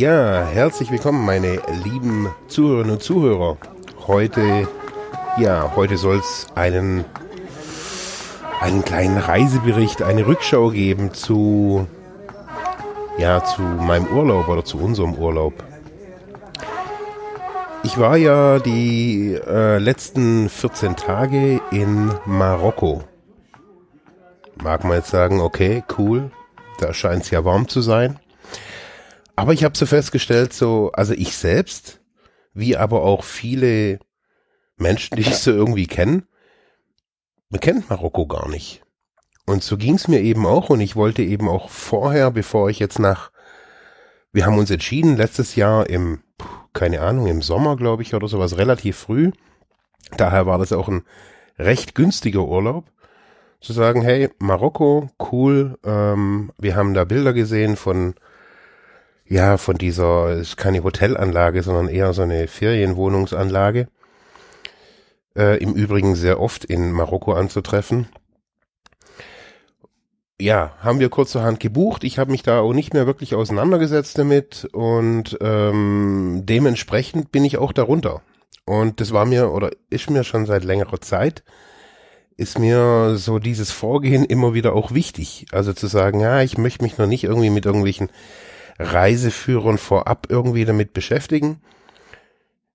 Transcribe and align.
Ja, 0.00 0.46
herzlich 0.46 0.90
willkommen, 0.90 1.26
meine 1.26 1.60
lieben 1.84 2.34
Zuhörerinnen 2.48 2.92
und 2.92 3.02
Zuhörer. 3.02 3.58
Heute, 4.06 4.66
ja, 5.36 5.72
heute 5.76 5.98
soll 5.98 6.20
es 6.20 6.46
einen, 6.54 7.04
einen 8.62 8.82
kleinen 8.82 9.18
Reisebericht, 9.18 10.00
eine 10.00 10.26
Rückschau 10.26 10.70
geben 10.70 11.12
zu, 11.12 11.86
ja, 13.18 13.44
zu 13.44 13.60
meinem 13.60 14.06
Urlaub 14.06 14.48
oder 14.48 14.64
zu 14.64 14.78
unserem 14.78 15.16
Urlaub. 15.16 15.52
Ich 17.82 17.98
war 17.98 18.16
ja 18.16 18.58
die 18.58 19.38
äh, 19.46 19.76
letzten 19.76 20.48
14 20.48 20.96
Tage 20.96 21.60
in 21.72 22.10
Marokko. 22.24 23.04
Mag 24.62 24.82
man 24.82 24.96
jetzt 24.96 25.10
sagen, 25.10 25.42
okay, 25.42 25.84
cool, 25.98 26.30
da 26.78 26.94
scheint 26.94 27.24
es 27.24 27.30
ja 27.30 27.44
warm 27.44 27.68
zu 27.68 27.82
sein. 27.82 28.18
Aber 29.40 29.54
ich 29.54 29.64
habe 29.64 29.74
so 29.74 29.86
festgestellt, 29.86 30.52
so, 30.52 30.92
also 30.92 31.14
ich 31.14 31.34
selbst, 31.34 32.02
wie 32.52 32.76
aber 32.76 33.04
auch 33.04 33.24
viele 33.24 33.98
Menschen, 34.76 35.16
die 35.16 35.22
ich 35.22 35.36
so 35.36 35.50
irgendwie 35.50 35.86
kenne, 35.86 36.24
man 37.48 37.60
kennt 37.60 37.88
Marokko 37.88 38.26
gar 38.26 38.50
nicht. 38.50 38.82
Und 39.46 39.62
so 39.62 39.78
ging 39.78 39.94
es 39.94 40.08
mir 40.08 40.20
eben 40.20 40.44
auch 40.44 40.68
und 40.68 40.80
ich 40.80 40.94
wollte 40.94 41.22
eben 41.22 41.48
auch 41.48 41.70
vorher, 41.70 42.30
bevor 42.30 42.68
ich 42.68 42.80
jetzt 42.80 42.98
nach, 42.98 43.30
wir 44.30 44.44
haben 44.44 44.58
uns 44.58 44.70
entschieden, 44.70 45.16
letztes 45.16 45.56
Jahr 45.56 45.88
im, 45.88 46.22
keine 46.74 47.00
Ahnung, 47.00 47.26
im 47.26 47.40
Sommer, 47.40 47.76
glaube 47.76 48.02
ich, 48.02 48.12
oder 48.14 48.28
sowas, 48.28 48.58
relativ 48.58 48.98
früh. 48.98 49.30
Daher 50.18 50.44
war 50.44 50.58
das 50.58 50.74
auch 50.74 50.88
ein 50.88 51.04
recht 51.58 51.94
günstiger 51.94 52.44
Urlaub. 52.44 52.92
Zu 53.62 53.72
sagen, 53.72 54.02
hey, 54.02 54.28
Marokko, 54.38 55.08
cool, 55.32 55.78
ähm, 55.82 56.52
wir 56.58 56.76
haben 56.76 56.92
da 56.92 57.04
Bilder 57.04 57.32
gesehen 57.32 57.76
von 57.76 58.16
ja, 59.30 59.58
von 59.58 59.78
dieser, 59.78 60.32
ist 60.32 60.56
keine 60.56 60.82
Hotelanlage, 60.82 61.62
sondern 61.62 61.88
eher 61.88 62.12
so 62.12 62.22
eine 62.22 62.48
Ferienwohnungsanlage. 62.48 63.86
Äh, 65.36 65.62
Im 65.62 65.74
Übrigen 65.74 66.16
sehr 66.16 66.40
oft 66.40 66.64
in 66.64 66.90
Marokko 66.90 67.32
anzutreffen. 67.34 68.08
Ja, 70.40 70.74
haben 70.80 70.98
wir 70.98 71.10
kurzerhand 71.10 71.60
gebucht. 71.60 72.02
Ich 72.02 72.18
habe 72.18 72.32
mich 72.32 72.42
da 72.42 72.58
auch 72.58 72.72
nicht 72.72 72.92
mehr 72.92 73.06
wirklich 73.06 73.36
auseinandergesetzt 73.36 74.18
damit 74.18 74.68
und 74.72 75.38
ähm, 75.40 76.42
dementsprechend 76.44 77.30
bin 77.30 77.44
ich 77.44 77.56
auch 77.56 77.72
darunter. 77.72 78.22
Und 78.64 79.00
das 79.00 79.12
war 79.12 79.26
mir 79.26 79.52
oder 79.52 79.70
ist 79.90 80.10
mir 80.10 80.24
schon 80.24 80.44
seit 80.44 80.64
längerer 80.64 81.00
Zeit, 81.00 81.44
ist 82.36 82.58
mir 82.58 83.14
so 83.16 83.38
dieses 83.38 83.70
Vorgehen 83.70 84.24
immer 84.24 84.54
wieder 84.54 84.74
auch 84.74 84.92
wichtig. 84.92 85.46
Also 85.52 85.72
zu 85.72 85.86
sagen, 85.86 86.18
ja, 86.18 86.42
ich 86.42 86.58
möchte 86.58 86.82
mich 86.82 86.98
noch 86.98 87.06
nicht 87.06 87.22
irgendwie 87.22 87.50
mit 87.50 87.64
irgendwelchen 87.64 88.08
Reiseführern 88.80 89.78
vorab 89.78 90.26
irgendwie 90.30 90.64
damit 90.64 90.92
beschäftigen. 90.92 91.60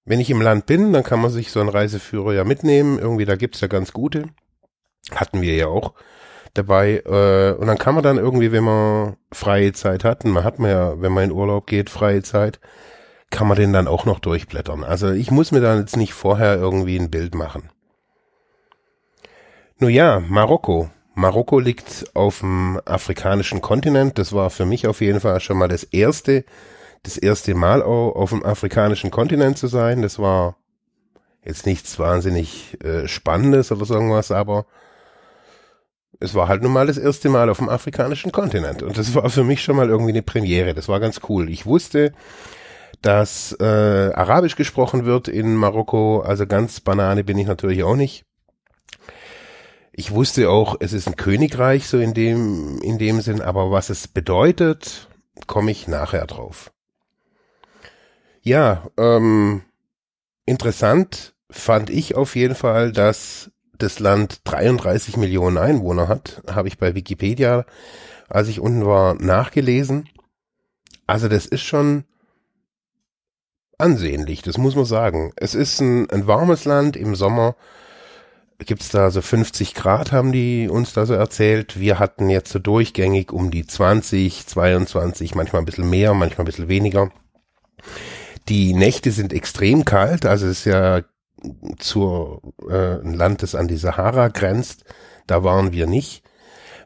Wenn 0.05 0.19
ich 0.19 0.29
im 0.29 0.41
Land 0.41 0.67
bin, 0.67 0.93
dann 0.93 1.03
kann 1.03 1.19
man 1.19 1.31
sich 1.31 1.51
so 1.51 1.59
einen 1.59 1.69
Reiseführer 1.69 2.33
ja 2.33 2.43
mitnehmen. 2.43 2.99
Irgendwie, 2.99 3.25
da 3.25 3.35
gibt's 3.35 3.61
ja 3.61 3.67
ganz 3.67 3.91
gute. 3.91 4.29
Hatten 5.11 5.41
wir 5.41 5.55
ja 5.55 5.67
auch 5.67 5.93
dabei. 6.53 7.01
Äh, 7.05 7.53
und 7.59 7.66
dann 7.66 7.79
kann 7.79 7.95
man 7.95 8.03
dann 8.03 8.17
irgendwie, 8.17 8.51
wenn 8.51 8.63
man 8.63 9.17
freie 9.31 9.73
Zeit 9.73 10.03
hat, 10.03 10.23
und 10.23 10.31
man 10.31 10.43
hat 10.43 10.59
man 10.59 10.69
ja, 10.69 11.01
wenn 11.01 11.11
man 11.11 11.25
in 11.25 11.31
Urlaub 11.31 11.66
geht, 11.66 11.89
freie 11.89 12.22
Zeit, 12.22 12.59
kann 13.31 13.47
man 13.47 13.57
den 13.57 13.73
dann 13.73 13.87
auch 13.87 14.05
noch 14.05 14.19
durchblättern. 14.19 14.83
Also 14.83 15.11
ich 15.11 15.31
muss 15.31 15.51
mir 15.51 15.61
dann 15.61 15.79
jetzt 15.79 15.97
nicht 15.97 16.13
vorher 16.13 16.55
irgendwie 16.55 16.97
ein 16.97 17.09
Bild 17.09 17.33
machen. 17.33 17.69
Nun 19.79 19.89
ja, 19.89 20.22
Marokko. 20.22 20.89
Marokko 21.16 21.59
liegt 21.59 22.12
auf 22.14 22.40
dem 22.40 22.80
afrikanischen 22.86 23.62
Kontinent. 23.62 24.18
Das 24.20 24.34
war 24.34 24.50
für 24.50 24.66
mich 24.66 24.86
auf 24.86 25.02
jeden 25.02 25.22
Fall 25.22 25.40
schon 25.40 25.58
mal 25.58 25.70
das 25.70 25.84
erste, 25.84 26.44
das 27.03 27.18
erste 27.18 27.56
Mal 27.56 27.81
auf 27.81 28.30
dem 28.30 28.46
afrikanischen 28.46 29.12
Kontinent 29.12 29.58
zu 29.58 29.68
sein. 29.68 30.02
Das 30.02 30.20
war 30.20 30.58
jetzt 31.44 31.66
nichts 31.66 31.98
wahnsinnig 32.00 32.78
äh, 32.84 33.08
Spannendes 33.08 33.72
oder 33.72 33.86
so 33.86 33.94
irgendwas, 33.94 34.31
aber 34.31 34.66
es 36.20 36.36
war 36.36 36.48
halt 36.50 36.64
nun 36.64 36.74
mal 36.74 36.88
das 36.88 36.98
erste 36.98 37.30
Mal 37.30 37.50
auf 37.50 37.59
dem 37.59 37.70
afrikanischen 37.70 38.32
Kontinent. 38.32 38.84
Und 38.84 38.97
das 38.97 39.16
war 39.16 39.30
für 39.30 39.44
mich 39.44 39.64
schon 39.64 39.78
mal 39.78 39.90
irgendwie 39.90 40.12
eine 40.12 40.22
Premiere. 40.22 40.74
Das 40.74 40.90
war 40.90 41.00
ganz 41.00 41.22
cool. 41.30 41.50
Ich 41.50 41.66
wusste, 41.66 42.12
dass 43.02 43.56
äh, 43.59 43.64
Arabisch 44.14 44.56
gesprochen 44.56 45.06
wird 45.06 45.30
in 45.30 45.56
Marokko. 45.56 46.22
Also 46.22 46.46
ganz 46.46 46.82
Banane 46.82 47.24
bin 47.24 47.38
ich 47.38 47.47
natürlich 47.47 47.84
auch 47.84 47.96
nicht. 47.96 48.26
Ich 49.97 50.11
wusste 50.11 50.50
auch, 50.50 50.75
es 50.81 50.91
ist 50.91 51.07
ein 51.07 51.16
Königreich, 51.16 51.88
so 51.88 51.97
in 52.00 52.13
dem, 52.13 52.81
in 52.81 52.97
dem 52.97 53.22
Sinn, 53.22 53.41
aber 53.41 53.72
was 53.72 53.89
es 53.89 54.09
bedeutet, 54.09 55.07
komme 55.47 55.72
ich 55.72 55.88
nachher 55.88 56.28
drauf. 56.28 56.73
Ja, 58.41 58.89
ähm, 58.97 59.61
interessant 60.45 61.34
fand 61.50 61.89
ich 61.89 62.13
auf 62.16 62.35
jeden 62.35 62.55
Fall, 62.55 62.91
dass 62.91 63.51
das 63.78 64.00
Land 64.00 64.41
33 64.44 65.16
Millionen 65.16 65.57
Einwohner 65.57 66.09
hat, 66.09 66.41
habe 66.51 66.67
ich 66.67 66.78
bei 66.78 66.94
Wikipedia, 66.94 67.66
als 68.28 68.50
ich 68.50 68.59
unten 68.59 68.85
war, 68.85 69.13
nachgelesen. 69.13 70.09
Also 71.07 71.29
das 71.29 71.45
ist 71.45 71.63
schon 71.63 72.03
ansehnlich, 73.78 74.41
das 74.41 74.57
muss 74.57 74.75
man 74.75 74.85
sagen. 74.85 75.31
Es 75.38 75.55
ist 75.55 75.79
ein, 75.79 76.09
ein 76.09 76.28
warmes 76.28 76.66
Land 76.66 76.97
im 76.97 77.16
Sommer, 77.16 77.55
gibt's 78.59 78.89
da 78.89 79.11
so 79.11 79.21
50 79.21 79.73
Grad, 79.73 80.11
haben 80.11 80.31
die 80.31 80.69
uns 80.69 80.93
da 80.93 81.05
so 81.05 81.13
erzählt. 81.13 81.79
Wir 81.79 81.99
hatten 81.99 82.29
jetzt 82.29 82.51
so 82.51 82.59
durchgängig 82.59 83.31
um 83.31 83.51
die 83.51 83.66
20, 83.66 84.47
22, 84.47 85.35
manchmal 85.35 85.61
ein 85.61 85.66
bisschen 85.66 85.89
mehr, 85.89 86.13
manchmal 86.13 86.43
ein 86.43 86.45
bisschen 86.45 86.69
weniger. 86.69 87.11
Die 88.47 88.73
Nächte 88.73 89.11
sind 89.11 89.33
extrem 89.33 89.85
kalt, 89.85 90.25
also 90.25 90.45
es 90.45 90.59
ist 90.59 90.66
ja 90.66 91.01
zur 91.77 92.41
äh, 92.69 93.01
ein 93.01 93.13
Land, 93.13 93.43
das 93.43 93.55
an 93.55 93.67
die 93.67 93.77
Sahara 93.77 94.29
grenzt. 94.29 94.85
Da 95.27 95.43
waren 95.43 95.72
wir 95.72 95.87
nicht. 95.87 96.23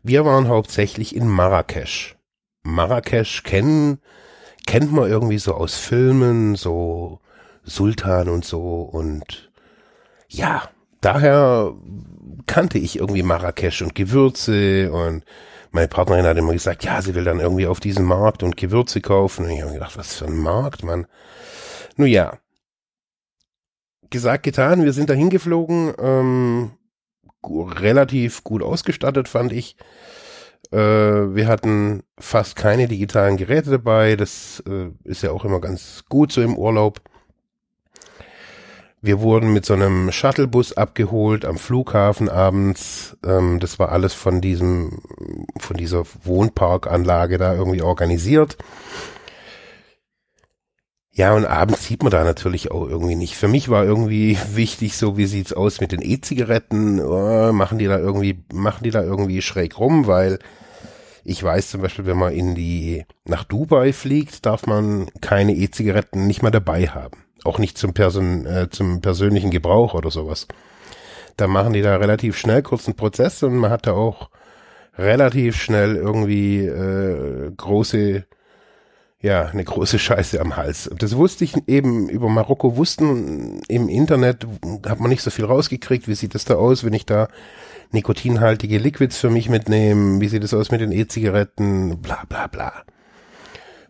Wir 0.01 0.25
waren 0.25 0.47
hauptsächlich 0.47 1.15
in 1.15 1.27
Marrakesch. 1.27 2.17
Marrakesch 2.63 3.43
kennen, 3.43 3.99
kennt 4.65 4.91
man 4.91 5.09
irgendwie 5.09 5.39
so 5.39 5.53
aus 5.53 5.75
Filmen, 5.75 6.55
so 6.55 7.19
Sultan 7.63 8.29
und 8.29 8.45
so 8.45 8.81
und 8.81 9.51
ja, 10.27 10.69
daher 11.01 11.73
kannte 12.47 12.77
ich 12.77 12.99
irgendwie 12.99 13.23
Marrakesch 13.23 13.81
und 13.81 13.95
Gewürze 13.95 14.91
und 14.91 15.23
meine 15.71 15.87
Partnerin 15.87 16.25
hat 16.25 16.37
immer 16.37 16.53
gesagt, 16.53 16.83
ja, 16.83 17.01
sie 17.01 17.13
will 17.13 17.23
dann 17.23 17.39
irgendwie 17.39 17.67
auf 17.67 17.79
diesen 17.79 18.05
Markt 18.05 18.41
und 18.41 18.57
Gewürze 18.57 19.01
kaufen. 19.01 19.45
Und 19.45 19.51
ich 19.51 19.61
habe 19.61 19.73
gedacht, 19.73 19.97
was 19.97 20.15
für 20.15 20.25
ein 20.25 20.37
Markt, 20.37 20.83
Mann. 20.83 21.05
Nun 21.95 22.07
ja. 22.07 22.37
Gesagt, 24.09 24.43
getan, 24.43 24.83
wir 24.83 24.93
sind 24.93 25.11
dahin 25.11 25.29
geflogen, 25.29 25.93
ähm, 25.99 26.71
relativ 27.43 28.43
gut 28.43 28.63
ausgestattet, 28.63 29.27
fand 29.27 29.53
ich. 29.53 29.75
Äh, 30.71 30.77
wir 30.77 31.47
hatten 31.47 32.01
fast 32.17 32.55
keine 32.55 32.87
digitalen 32.87 33.37
Geräte 33.37 33.69
dabei. 33.69 34.15
Das 34.15 34.63
äh, 34.67 34.89
ist 35.03 35.21
ja 35.21 35.31
auch 35.31 35.45
immer 35.45 35.61
ganz 35.61 36.03
gut 36.09 36.31
so 36.31 36.41
im 36.41 36.57
Urlaub. 36.57 37.01
Wir 39.01 39.21
wurden 39.21 39.53
mit 39.53 39.65
so 39.65 39.73
einem 39.73 40.11
Shuttlebus 40.11 40.73
abgeholt 40.73 41.45
am 41.45 41.57
Flughafen 41.57 42.27
abends. 42.27 43.17
Ähm, 43.25 43.59
das 43.59 43.79
war 43.79 43.91
alles 43.91 44.13
von 44.13 44.41
diesem, 44.41 45.01
von 45.57 45.77
dieser 45.77 46.03
Wohnparkanlage 46.23 47.37
da 47.37 47.53
irgendwie 47.53 47.81
organisiert. 47.81 48.57
Ja, 51.11 51.33
und 51.33 51.45
abends 51.45 51.85
sieht 51.85 52.03
man 52.03 52.11
da 52.11 52.23
natürlich 52.23 52.71
auch 52.71 52.87
irgendwie 52.87 53.15
nicht. 53.15 53.35
Für 53.35 53.47
mich 53.47 53.69
war 53.69 53.85
irgendwie 53.85 54.37
wichtig, 54.53 54.97
so 54.97 55.17
wie 55.17 55.25
sieht's 55.25 55.53
aus 55.53 55.79
mit 55.79 55.93
den 55.93 56.01
E-Zigaretten? 56.01 56.99
Oh, 56.99 57.53
machen 57.53 57.77
die 57.77 57.87
da 57.87 57.97
irgendwie, 57.97 58.43
machen 58.53 58.83
die 58.83 58.91
da 58.91 59.01
irgendwie 59.01 59.41
schräg 59.41 59.79
rum, 59.79 60.07
weil 60.07 60.39
ich 61.23 61.41
weiß 61.41 61.69
zum 61.71 61.81
Beispiel, 61.81 62.05
wenn 62.05 62.17
man 62.17 62.33
in 62.33 62.55
die, 62.55 63.05
nach 63.25 63.43
Dubai 63.45 63.93
fliegt, 63.93 64.45
darf 64.45 64.65
man 64.65 65.07
keine 65.21 65.53
E-Zigaretten 65.55 66.27
nicht 66.27 66.41
mal 66.41 66.51
dabei 66.51 66.87
haben. 66.87 67.28
Auch 67.43 67.57
nicht 67.57 67.77
zum 67.77 67.93
Person, 67.93 68.45
äh, 68.45 68.69
zum 68.69 69.01
persönlichen 69.01 69.51
Gebrauch 69.51 69.93
oder 69.93 70.11
sowas. 70.11 70.47
Da 71.37 71.47
machen 71.47 71.73
die 71.73 71.81
da 71.81 71.95
relativ 71.95 72.37
schnell 72.37 72.61
kurzen 72.61 72.95
Prozess 72.95 73.43
und 73.43 73.55
man 73.55 73.71
hat 73.71 73.87
da 73.87 73.93
auch 73.93 74.29
relativ 74.97 75.55
schnell 75.55 75.95
irgendwie 75.95 76.65
äh, 76.65 77.51
große 77.55 78.25
ja, 79.21 79.47
eine 79.47 79.63
große 79.63 79.99
Scheiße 79.99 80.39
am 80.39 80.55
Hals. 80.55 80.89
Das 80.97 81.17
wusste 81.17 81.43
ich 81.43 81.53
eben 81.67 82.07
über 82.07 82.29
Marokko 82.29 82.77
wussten. 82.77 83.61
Im 83.67 83.89
Internet 83.89 84.47
hat 84.87 84.99
man 85.01 85.09
nicht 85.09 85.21
so 85.21 85.29
viel 85.29 85.45
rausgekriegt. 85.45 86.07
Wie 86.07 86.15
sieht 86.15 86.35
das 86.35 86.45
da 86.45 86.55
aus, 86.55 86.85
wenn 86.85 86.93
ich 86.93 87.05
da 87.05 87.27
nikotinhaltige 87.91 88.77
Liquids 88.77 89.17
für 89.17 89.29
mich 89.29 89.49
mitnehme? 89.49 90.21
Wie 90.21 90.29
sieht 90.29 90.43
das 90.43 90.53
aus 90.53 90.71
mit 90.71 90.79
den 90.79 90.93
E-Zigaretten? 90.93 92.01
Bla, 92.01 92.23
bla, 92.29 92.47
bla. 92.47 92.71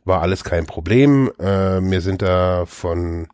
War 0.09 0.21
alles 0.23 0.43
kein 0.43 0.65
Problem. 0.65 1.31
Äh, 1.37 1.81
wir 1.81 2.01
sind 2.01 2.23
da 2.23 2.65
von 2.65 3.27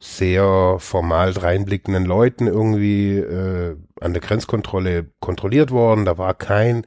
sehr 0.00 0.76
formal 0.78 1.32
reinblickenden 1.32 2.06
Leuten 2.06 2.46
irgendwie 2.46 3.18
äh, 3.18 3.76
an 4.00 4.12
der 4.14 4.22
Grenzkontrolle 4.22 5.10
kontrolliert 5.20 5.70
worden. 5.70 6.06
Da 6.06 6.16
war 6.16 6.32
kein 6.32 6.86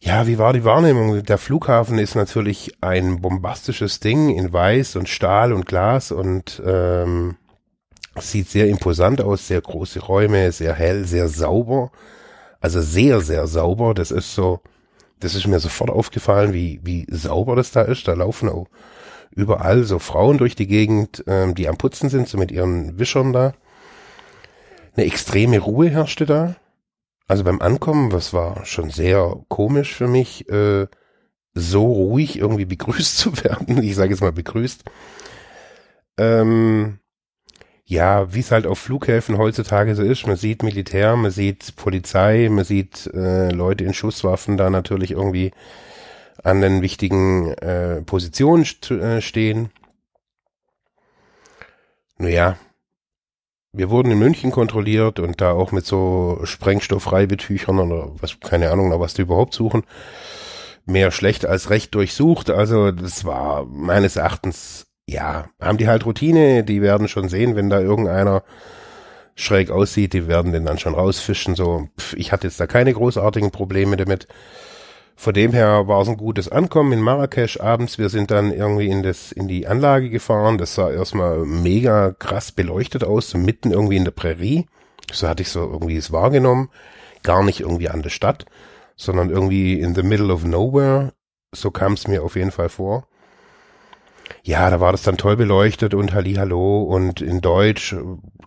ja, 0.00 0.28
wie 0.28 0.38
war 0.38 0.52
die 0.52 0.64
Wahrnehmung? 0.64 1.24
Der 1.24 1.38
Flughafen 1.38 1.98
ist 1.98 2.14
natürlich 2.14 2.72
ein 2.80 3.20
bombastisches 3.20 3.98
Ding 3.98 4.30
in 4.30 4.52
Weiß 4.52 4.94
und 4.94 5.08
Stahl 5.08 5.52
und 5.52 5.66
Glas 5.66 6.12
und 6.12 6.62
ähm, 6.64 7.36
sieht 8.16 8.48
sehr 8.48 8.68
imposant 8.68 9.20
aus, 9.20 9.48
sehr 9.48 9.60
große 9.60 9.98
Räume, 10.00 10.52
sehr 10.52 10.74
hell, 10.74 11.04
sehr 11.04 11.28
sauber. 11.28 11.90
Also 12.60 12.80
sehr, 12.80 13.20
sehr 13.20 13.48
sauber. 13.48 13.92
Das 13.94 14.12
ist 14.12 14.34
so, 14.34 14.60
das 15.20 15.34
ist 15.34 15.46
mir 15.46 15.60
sofort 15.60 15.90
aufgefallen, 15.90 16.52
wie, 16.52 16.80
wie 16.82 17.06
sauber 17.10 17.56
das 17.56 17.70
da 17.70 17.82
ist. 17.82 18.08
Da 18.08 18.14
laufen 18.14 18.48
auch 18.48 18.66
überall 19.30 19.84
so 19.84 19.98
Frauen 19.98 20.38
durch 20.38 20.56
die 20.56 20.66
Gegend, 20.66 21.24
ähm, 21.26 21.54
die 21.54 21.68
am 21.68 21.76
Putzen 21.76 22.08
sind, 22.08 22.28
so 22.28 22.38
mit 22.38 22.50
ihren 22.50 22.98
Wischern 22.98 23.32
da. 23.32 23.54
Eine 24.96 25.06
extreme 25.06 25.58
Ruhe 25.60 25.90
herrschte 25.90 26.26
da. 26.26 26.56
Also 27.26 27.44
beim 27.44 27.60
Ankommen, 27.60 28.10
was 28.10 28.32
war 28.32 28.64
schon 28.64 28.90
sehr 28.90 29.36
komisch 29.48 29.94
für 29.94 30.08
mich, 30.08 30.48
äh, 30.48 30.86
so 31.54 31.84
ruhig 31.84 32.38
irgendwie 32.38 32.64
begrüßt 32.64 33.18
zu 33.18 33.36
werden. 33.44 33.82
Ich 33.82 33.96
sage 33.96 34.10
jetzt 34.10 34.20
mal 34.22 34.32
begrüßt. 34.32 34.84
Ähm, 36.18 36.98
ja, 37.88 38.34
wie 38.34 38.40
es 38.40 38.52
halt 38.52 38.66
auf 38.66 38.78
Flughäfen 38.78 39.38
heutzutage 39.38 39.94
so 39.94 40.02
ist. 40.02 40.26
Man 40.26 40.36
sieht 40.36 40.62
Militär, 40.62 41.16
man 41.16 41.30
sieht 41.30 41.74
Polizei, 41.76 42.48
man 42.50 42.64
sieht 42.64 43.06
äh, 43.14 43.48
Leute 43.50 43.84
in 43.84 43.94
Schusswaffen 43.94 44.58
da 44.58 44.68
natürlich 44.68 45.12
irgendwie 45.12 45.52
an 46.44 46.60
den 46.60 46.82
wichtigen 46.82 47.52
äh, 47.54 48.02
Positionen 48.02 48.66
st 48.66 48.90
äh, 48.90 49.22
stehen. 49.22 49.70
Naja, 52.18 52.58
wir 53.72 53.88
wurden 53.88 54.12
in 54.12 54.18
München 54.18 54.50
kontrolliert 54.50 55.18
und 55.18 55.40
da 55.40 55.52
auch 55.52 55.72
mit 55.72 55.86
so 55.86 56.40
Sprengstoffreibetüchern 56.44 57.78
oder 57.78 58.10
was, 58.20 58.38
keine 58.40 58.70
Ahnung, 58.70 58.92
was 59.00 59.14
die 59.14 59.22
überhaupt 59.22 59.54
suchen. 59.54 59.84
Mehr 60.84 61.10
schlecht 61.10 61.46
als 61.46 61.70
recht 61.70 61.94
durchsucht. 61.94 62.50
Also 62.50 62.92
das 62.92 63.24
war 63.24 63.64
meines 63.64 64.16
Erachtens, 64.16 64.87
ja, 65.08 65.46
haben 65.58 65.78
die 65.78 65.88
halt 65.88 66.04
Routine, 66.04 66.64
die 66.64 66.82
werden 66.82 67.08
schon 67.08 67.30
sehen, 67.30 67.56
wenn 67.56 67.70
da 67.70 67.80
irgendeiner 67.80 68.42
schräg 69.34 69.70
aussieht, 69.70 70.12
die 70.12 70.28
werden 70.28 70.52
den 70.52 70.66
dann 70.66 70.78
schon 70.78 70.94
rausfischen. 70.94 71.54
So, 71.54 71.88
Pff, 71.98 72.12
ich 72.14 72.30
hatte 72.30 72.46
jetzt 72.46 72.60
da 72.60 72.66
keine 72.66 72.92
großartigen 72.92 73.50
Probleme 73.50 73.96
damit. 73.96 74.28
Von 75.16 75.32
dem 75.32 75.52
her 75.52 75.88
war 75.88 76.02
es 76.02 76.08
ein 76.08 76.18
gutes 76.18 76.50
Ankommen 76.50 76.92
in 76.92 77.00
Marrakesch 77.00 77.58
abends. 77.58 77.98
Wir 77.98 78.10
sind 78.10 78.30
dann 78.30 78.52
irgendwie 78.52 78.88
in 78.88 79.02
das, 79.02 79.32
in 79.32 79.48
die 79.48 79.66
Anlage 79.66 80.10
gefahren. 80.10 80.58
Das 80.58 80.74
sah 80.74 80.90
erstmal 80.90 81.38
mega 81.38 82.12
krass 82.12 82.52
beleuchtet 82.52 83.02
aus, 83.02 83.30
so 83.30 83.38
mitten 83.38 83.72
irgendwie 83.72 83.96
in 83.96 84.04
der 84.04 84.12
Prärie. 84.12 84.66
So 85.10 85.26
hatte 85.26 85.42
ich 85.42 85.48
so 85.48 85.60
irgendwie 85.60 85.96
es 85.96 86.12
wahrgenommen. 86.12 86.68
Gar 87.22 87.44
nicht 87.44 87.60
irgendwie 87.60 87.88
an 87.88 88.02
der 88.02 88.10
Stadt, 88.10 88.44
sondern 88.94 89.30
irgendwie 89.30 89.80
in 89.80 89.94
the 89.94 90.02
middle 90.02 90.32
of 90.32 90.44
nowhere. 90.44 91.14
So 91.52 91.70
kam 91.70 91.94
es 91.94 92.06
mir 92.06 92.22
auf 92.22 92.36
jeden 92.36 92.50
Fall 92.50 92.68
vor. 92.68 93.08
Ja, 94.42 94.70
da 94.70 94.80
war 94.80 94.92
das 94.92 95.02
dann 95.02 95.16
toll 95.16 95.36
beleuchtet 95.36 95.94
und 95.94 96.14
Hallo 96.14 96.82
und 96.82 97.20
in 97.20 97.40
Deutsch, 97.40 97.94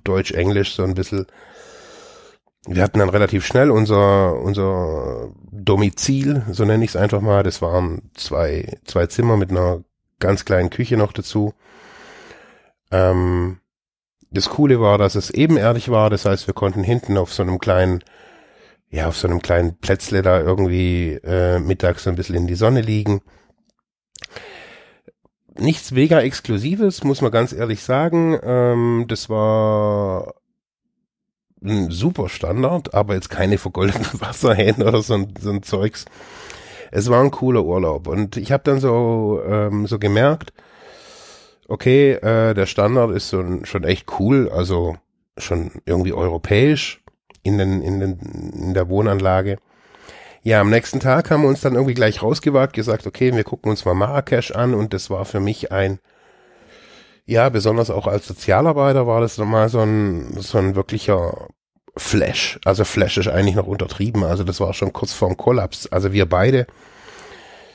Deutsch, 0.03 0.31
Englisch 0.31 0.75
so 0.75 0.83
ein 0.83 0.93
bisschen 0.93 1.27
wir 2.67 2.83
hatten 2.83 2.99
dann 2.99 3.09
relativ 3.09 3.45
schnell 3.45 3.71
unser, 3.71 4.39
unser 4.39 5.31
Domizil, 5.51 6.43
so 6.51 6.63
nenne 6.63 6.83
ich 6.83 6.91
es 6.91 6.95
einfach 6.95 7.21
mal. 7.21 7.43
Das 7.43 7.61
waren 7.61 8.11
zwei, 8.13 8.77
zwei 8.85 9.07
Zimmer 9.07 9.35
mit 9.35 9.49
einer 9.49 9.83
ganz 10.19 10.45
kleinen 10.45 10.69
Küche 10.69 10.95
noch 10.95 11.11
dazu. 11.11 11.53
Ähm, 12.91 13.59
das 14.29 14.49
Coole 14.49 14.79
war, 14.79 14.97
dass 14.97 15.15
es 15.15 15.31
ebenerdig 15.31 15.89
war. 15.89 16.09
Das 16.11 16.25
heißt, 16.25 16.45
wir 16.47 16.53
konnten 16.53 16.83
hinten 16.83 17.17
auf 17.17 17.33
so 17.33 17.41
einem 17.41 17.57
kleinen, 17.57 18.03
ja, 18.89 19.07
auf 19.07 19.17
so 19.17 19.27
einem 19.27 19.41
kleinen 19.41 19.77
Plätzle 19.79 20.21
da 20.21 20.39
irgendwie 20.39 21.19
äh, 21.23 21.59
mittags 21.59 22.03
so 22.03 22.11
ein 22.11 22.15
bisschen 22.15 22.35
in 22.35 22.47
die 22.47 22.55
Sonne 22.55 22.81
liegen. 22.81 23.21
Nichts 25.57 25.91
mega 25.91 26.21
Exklusives, 26.21 27.03
muss 27.03 27.21
man 27.21 27.31
ganz 27.31 27.51
ehrlich 27.51 27.83
sagen. 27.83 28.39
Ähm, 28.41 29.05
das 29.07 29.29
war 29.29 30.33
ein 31.63 31.91
super 31.91 32.29
Standard, 32.29 32.93
aber 32.93 33.15
jetzt 33.15 33.29
keine 33.29 33.57
vergoldeten 33.57 34.07
Wasserhähne 34.21 34.85
oder 34.85 35.01
so 35.01 35.13
ein, 35.15 35.33
so 35.39 35.51
ein 35.51 35.63
Zeugs. 35.63 36.05
Es 36.91 37.09
war 37.09 37.23
ein 37.23 37.31
cooler 37.31 37.63
Urlaub 37.63 38.07
und 38.07 38.37
ich 38.37 38.51
habe 38.51 38.63
dann 38.63 38.79
so 38.79 39.41
ähm, 39.45 39.87
so 39.87 39.99
gemerkt, 39.99 40.51
okay, 41.67 42.13
äh, 42.13 42.53
der 42.53 42.65
Standard 42.65 43.11
ist 43.11 43.29
so 43.29 43.43
schon 43.63 43.83
echt 43.83 44.19
cool, 44.19 44.49
also 44.49 44.97
schon 45.37 45.71
irgendwie 45.85 46.13
europäisch 46.13 47.01
in 47.43 47.57
den 47.57 47.81
in 47.81 47.99
den 47.99 48.19
in 48.53 48.73
der 48.73 48.89
Wohnanlage. 48.89 49.57
Ja, 50.43 50.59
am 50.61 50.69
nächsten 50.69 50.99
Tag 50.99 51.29
haben 51.29 51.43
wir 51.43 51.49
uns 51.49 51.61
dann 51.61 51.75
irgendwie 51.75 51.93
gleich 51.93 52.23
rausgewagt, 52.23 52.73
gesagt, 52.73 53.05
okay, 53.05 53.35
wir 53.35 53.43
gucken 53.43 53.69
uns 53.69 53.85
mal 53.85 53.93
Marrakesch 53.93 54.51
an 54.51 54.73
und 54.73 54.93
das 54.93 55.09
war 55.09 55.25
für 55.25 55.39
mich 55.39 55.71
ein 55.71 55.99
ja, 57.25 57.49
besonders 57.49 57.89
auch 57.89 58.07
als 58.07 58.27
Sozialarbeiter 58.27 59.07
war 59.07 59.21
das 59.21 59.37
nochmal 59.37 59.69
so 59.69 59.79
ein, 59.79 60.33
so 60.39 60.57
ein 60.57 60.75
wirklicher 60.75 61.47
Flash. 61.95 62.59
Also 62.65 62.83
Flash 62.83 63.17
ist 63.17 63.27
eigentlich 63.27 63.55
noch 63.55 63.67
untertrieben. 63.67 64.23
Also 64.23 64.43
das 64.43 64.59
war 64.59 64.73
schon 64.73 64.93
kurz 64.93 65.13
vorm 65.13 65.37
Kollaps. 65.37 65.87
Also 65.87 66.13
wir 66.13 66.27
beide 66.27 66.67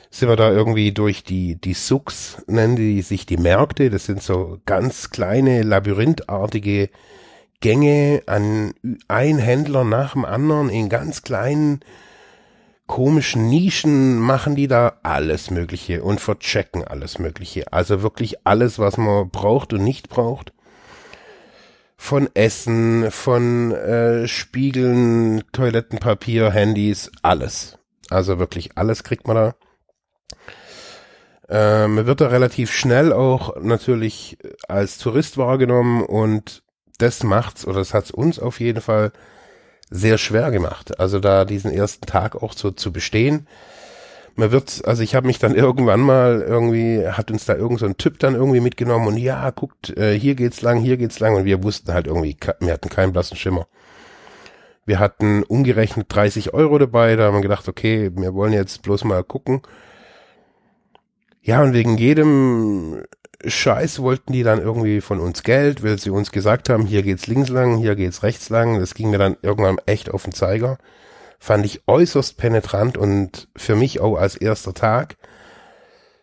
sind 0.09 0.29
wir 0.29 0.35
da 0.35 0.51
irgendwie 0.51 0.91
durch 0.91 1.23
die, 1.23 1.59
die 1.59 1.73
Sucks, 1.73 2.43
nennen 2.47 2.75
die 2.75 3.01
sich 3.01 3.25
die 3.25 3.37
Märkte. 3.37 3.89
Das 3.89 4.05
sind 4.05 4.21
so 4.21 4.59
ganz 4.65 5.09
kleine, 5.09 5.63
labyrinthartige 5.63 6.89
Gänge 7.59 8.21
an 8.25 8.73
ein 9.07 9.37
Händler 9.39 9.83
nach 9.83 10.13
dem 10.13 10.25
anderen 10.25 10.69
in 10.69 10.89
ganz 10.89 11.23
kleinen 11.23 11.79
komischen 12.87 13.49
Nischen 13.49 14.17
machen 14.17 14.55
die 14.55 14.67
da 14.67 14.97
alles 15.03 15.51
Mögliche 15.51 16.03
und 16.03 16.19
verchecken 16.21 16.83
alles 16.83 17.19
Mögliche. 17.19 17.71
Also 17.71 18.01
wirklich 18.01 18.47
alles, 18.47 18.79
was 18.79 18.97
man 18.97 19.29
braucht 19.29 19.73
und 19.73 19.83
nicht 19.83 20.09
braucht. 20.09 20.53
Von 21.97 22.29
Essen, 22.33 23.11
von 23.11 23.71
äh, 23.71 24.27
Spiegeln, 24.27 25.43
Toilettenpapier, 25.51 26.51
Handys, 26.51 27.11
alles. 27.21 27.77
Also 28.09 28.39
wirklich 28.39 28.77
alles 28.77 29.03
kriegt 29.03 29.27
man 29.27 29.35
da. 29.35 29.55
Äh, 31.49 31.87
man 31.87 32.05
wird 32.05 32.21
da 32.21 32.27
relativ 32.27 32.73
schnell 32.73 33.11
auch 33.11 33.59
natürlich 33.61 34.37
als 34.67 34.97
Tourist 34.97 35.37
wahrgenommen 35.37 36.03
und 36.03 36.63
das 36.97 37.23
macht's, 37.23 37.65
oder 37.65 37.79
das 37.79 37.93
hat's 37.93 38.11
uns 38.11 38.39
auf 38.39 38.59
jeden 38.59 38.81
Fall 38.81 39.11
sehr 39.89 40.17
schwer 40.17 40.51
gemacht. 40.51 40.99
Also 40.99 41.19
da 41.19 41.45
diesen 41.45 41.71
ersten 41.71 42.05
Tag 42.05 42.41
auch 42.41 42.53
so 42.53 42.71
zu 42.71 42.91
bestehen. 42.91 43.47
Man 44.35 44.51
wird, 44.51 44.83
also 44.85 45.01
ich 45.01 45.15
habe 45.15 45.25
mich 45.25 45.39
dann 45.39 45.55
irgendwann 45.55 46.01
mal 46.01 46.41
irgendwie, 46.47 47.07
hat 47.07 47.31
uns 47.31 47.45
da 47.45 47.55
irgend 47.55 47.79
so 47.79 47.87
ein 47.87 47.97
Typ 47.97 48.19
dann 48.19 48.35
irgendwie 48.35 48.59
mitgenommen 48.59 49.07
und 49.07 49.17
ja, 49.17 49.49
guckt, 49.49 49.97
äh, 49.97 50.13
hier 50.17 50.35
geht's 50.35 50.61
lang, 50.61 50.79
hier 50.79 50.97
geht's 50.97 51.19
lang 51.19 51.35
und 51.35 51.45
wir 51.45 51.63
wussten 51.63 51.91
halt 51.91 52.05
irgendwie, 52.05 52.37
wir 52.59 52.73
hatten 52.73 52.89
keinen 52.89 53.13
blassen 53.13 53.35
Schimmer. 53.35 53.67
Wir 54.85 54.99
hatten 54.99 55.43
umgerechnet 55.43 56.05
30 56.09 56.53
Euro 56.53 56.77
dabei, 56.77 57.15
da 57.15 57.25
haben 57.25 57.33
wir 57.33 57.41
gedacht, 57.41 57.67
okay, 57.67 58.11
wir 58.15 58.35
wollen 58.35 58.53
jetzt 58.53 58.83
bloß 58.83 59.05
mal 59.05 59.23
gucken. 59.23 59.61
Ja, 61.41 61.63
und 61.63 61.73
wegen 61.73 61.97
jedem 61.97 63.03
Scheiß 63.45 63.99
wollten 63.99 64.33
die 64.33 64.43
dann 64.43 64.59
irgendwie 64.59 65.01
von 65.01 65.19
uns 65.19 65.43
Geld, 65.43 65.83
weil 65.83 65.99
sie 65.99 66.09
uns 66.09 66.31
gesagt 66.31 66.69
haben, 66.69 66.85
hier 66.85 67.03
geht's 67.03 67.27
links 67.27 67.49
lang, 67.49 67.77
hier 67.77 67.95
geht's 67.95 68.23
rechts 68.23 68.49
lang. 68.49 68.79
Das 68.79 68.95
ging 68.95 69.09
mir 69.11 69.19
dann 69.19 69.37
irgendwann 69.41 69.77
echt 69.85 70.09
auf 70.09 70.23
den 70.23 70.33
Zeiger. 70.33 70.77
Fand 71.39 71.65
ich 71.65 71.87
äußerst 71.87 72.37
penetrant 72.37 72.97
und 72.97 73.47
für 73.55 73.75
mich 73.75 73.99
auch 73.99 74.17
als 74.17 74.35
erster 74.35 74.73
Tag 74.73 75.17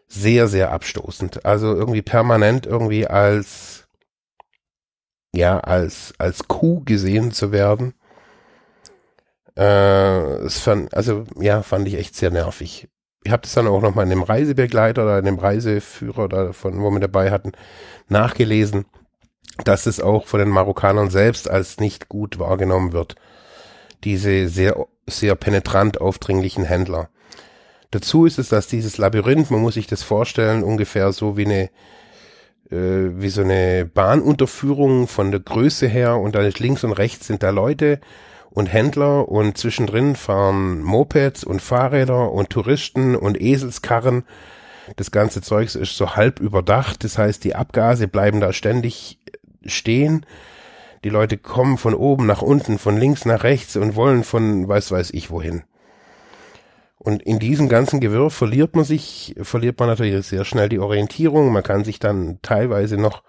sehr, 0.08 0.48
sehr 0.48 0.72
abstoßend. 0.72 1.44
Also 1.44 1.74
irgendwie 1.74 2.02
permanent 2.02 2.66
irgendwie 2.66 3.06
als, 3.06 3.86
ja, 5.34 5.60
als, 5.60 6.14
als 6.18 6.48
Kuh 6.48 6.82
gesehen 6.84 7.32
zu 7.32 7.52
werden. 7.52 7.94
Äh, 9.56 10.44
es 10.44 10.58
fand, 10.58 10.94
also 10.94 11.26
ja, 11.38 11.62
fand 11.62 11.86
ich 11.88 11.94
echt 11.94 12.16
sehr 12.16 12.30
nervig. 12.30 12.88
Ich 13.24 13.32
habe 13.32 13.42
das 13.42 13.54
dann 13.54 13.66
auch 13.66 13.80
nochmal 13.80 14.04
in 14.04 14.10
dem 14.10 14.22
Reisebegleiter 14.22 15.02
oder 15.04 15.18
in 15.18 15.24
dem 15.24 15.38
Reiseführer 15.38 16.24
oder 16.24 16.52
von, 16.52 16.80
wo 16.82 16.90
wir 16.90 17.00
dabei 17.00 17.30
hatten, 17.30 17.52
nachgelesen, 18.08 18.84
dass 19.64 19.86
es 19.86 20.00
auch 20.00 20.26
von 20.26 20.40
den 20.40 20.50
Marokkanern 20.50 21.08
selbst 21.08 21.48
als 21.48 21.80
nicht 21.80 22.10
gut 22.10 22.38
wahrgenommen 22.38 22.92
wird. 22.92 23.14
Diese 24.04 24.48
sehr, 24.48 24.86
sehr 25.06 25.36
penetrant 25.36 26.02
aufdringlichen 26.02 26.64
Händler. 26.64 27.08
Dazu 27.90 28.26
ist 28.26 28.38
es, 28.38 28.50
dass 28.50 28.66
dieses 28.66 28.98
Labyrinth, 28.98 29.50
man 29.50 29.60
muss 29.60 29.74
sich 29.74 29.86
das 29.86 30.02
vorstellen, 30.02 30.62
ungefähr 30.62 31.12
so 31.12 31.38
wie 31.38 31.46
eine, 31.46 31.70
äh, 32.70 33.10
wie 33.20 33.30
so 33.30 33.40
eine 33.40 33.86
Bahnunterführung 33.86 35.08
von 35.08 35.30
der 35.30 35.40
Größe 35.40 35.86
her 35.86 36.18
und 36.18 36.34
dann 36.34 36.50
links 36.58 36.84
und 36.84 36.92
rechts 36.92 37.26
sind 37.28 37.42
da 37.42 37.50
Leute 37.50 38.00
und 38.54 38.66
Händler 38.66 39.28
und 39.28 39.58
zwischendrin 39.58 40.14
fahren 40.14 40.80
Mopeds 40.80 41.42
und 41.42 41.60
Fahrräder 41.60 42.30
und 42.30 42.50
Touristen 42.50 43.16
und 43.16 43.40
Eselskarren. 43.40 44.24
Das 44.96 45.10
ganze 45.10 45.42
Zeugs 45.42 45.74
ist 45.74 45.96
so 45.96 46.14
halb 46.14 46.38
überdacht, 46.38 47.02
das 47.02 47.18
heißt, 47.18 47.42
die 47.42 47.56
Abgase 47.56 48.06
bleiben 48.06 48.40
da 48.40 48.52
ständig 48.52 49.18
stehen. 49.66 50.24
Die 51.02 51.10
Leute 51.10 51.36
kommen 51.36 51.78
von 51.78 51.94
oben 51.94 52.26
nach 52.26 52.42
unten, 52.42 52.78
von 52.78 52.96
links 52.96 53.24
nach 53.24 53.42
rechts 53.42 53.76
und 53.76 53.96
wollen 53.96 54.22
von 54.22 54.68
weiß 54.68 54.92
weiß 54.92 55.10
ich 55.10 55.30
wohin. 55.30 55.64
Und 56.98 57.22
in 57.22 57.38
diesem 57.38 57.68
ganzen 57.68 58.00
Gewirr 58.00 58.30
verliert 58.30 58.76
man 58.76 58.84
sich, 58.84 59.34
verliert 59.42 59.80
man 59.80 59.88
natürlich 59.88 60.26
sehr 60.26 60.44
schnell 60.44 60.68
die 60.68 60.78
Orientierung. 60.78 61.52
Man 61.52 61.62
kann 61.62 61.84
sich 61.84 61.98
dann 61.98 62.38
teilweise 62.40 62.96
noch 62.96 63.22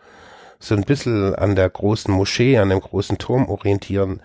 so 0.60 0.76
ein 0.76 0.84
bisschen 0.84 1.36
an 1.36 1.56
der 1.56 1.70
großen 1.70 2.14
Moschee, 2.14 2.58
an 2.58 2.70
dem 2.70 2.80
großen 2.80 3.18
Turm 3.18 3.50
orientieren. 3.50 4.22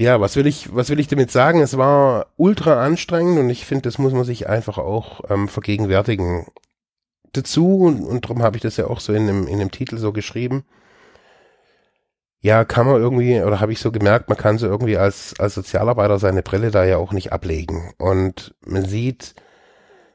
Ja, 0.00 0.18
was 0.18 0.34
will 0.34 0.46
ich, 0.46 0.74
was 0.74 0.88
will 0.88 0.98
ich 0.98 1.08
damit 1.08 1.30
sagen? 1.30 1.60
Es 1.60 1.76
war 1.76 2.28
ultra 2.38 2.82
anstrengend 2.82 3.38
und 3.38 3.50
ich 3.50 3.66
finde, 3.66 3.82
das 3.82 3.98
muss 3.98 4.14
man 4.14 4.24
sich 4.24 4.48
einfach 4.48 4.78
auch 4.78 5.20
ähm, 5.28 5.46
vergegenwärtigen. 5.46 6.46
Dazu, 7.34 7.84
und, 7.84 8.02
und 8.04 8.24
darum 8.24 8.42
habe 8.42 8.56
ich 8.56 8.62
das 8.62 8.78
ja 8.78 8.86
auch 8.86 8.98
so 8.98 9.12
in 9.12 9.26
dem, 9.26 9.46
in 9.46 9.58
dem 9.58 9.70
Titel 9.70 9.98
so 9.98 10.12
geschrieben, 10.12 10.64
ja, 12.40 12.64
kann 12.64 12.86
man 12.86 12.96
irgendwie, 12.96 13.42
oder 13.42 13.60
habe 13.60 13.72
ich 13.72 13.80
so 13.80 13.92
gemerkt, 13.92 14.30
man 14.30 14.38
kann 14.38 14.56
so 14.56 14.66
irgendwie 14.66 14.96
als, 14.96 15.34
als 15.38 15.54
Sozialarbeiter 15.54 16.18
seine 16.18 16.42
Brille 16.42 16.70
da 16.70 16.84
ja 16.86 16.96
auch 16.96 17.12
nicht 17.12 17.34
ablegen. 17.34 17.92
Und 17.98 18.54
man 18.64 18.86
sieht, 18.86 19.34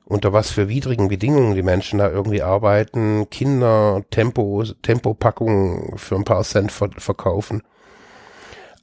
unter 0.04 0.34
was 0.34 0.50
für 0.50 0.68
widrigen 0.68 1.10
Bedingungen 1.10 1.54
die 1.54 1.62
Menschen 1.62 2.00
da 2.00 2.10
irgendwie 2.10 2.42
arbeiten, 2.42 3.30
Kinder 3.30 4.04
Tempo, 4.10 4.63
Tempopackungen 4.82 5.96
für 6.00 6.15
ein 6.15 6.24
paar 6.24 6.44
Cent 6.44 6.72
ver 6.72 6.89
verkaufen, 6.98 7.62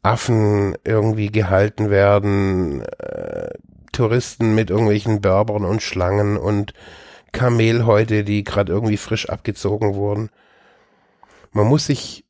Affen 0.03 0.77
irgendwie 0.85 1.29
gehalten 1.29 1.91
werden, 1.91 2.83
äh, 2.83 3.51
Touristen 3.93 4.55
mit 4.55 4.71
irgendwelchen 4.71 5.21
Berbern 5.21 5.65
und 5.65 5.83
Schlangen 5.83 6.37
und 6.37 6.75
Kamelhäute, 7.33 8.25
die 8.25 8.45
gerade 8.45 8.73
irgendwie 8.73 8.97
frisch 8.97 9.29
abgezogen 9.29 9.95
wurden. 9.95 10.31
Man 11.53 11.67
muss 11.67 11.87
sich 11.87 12.25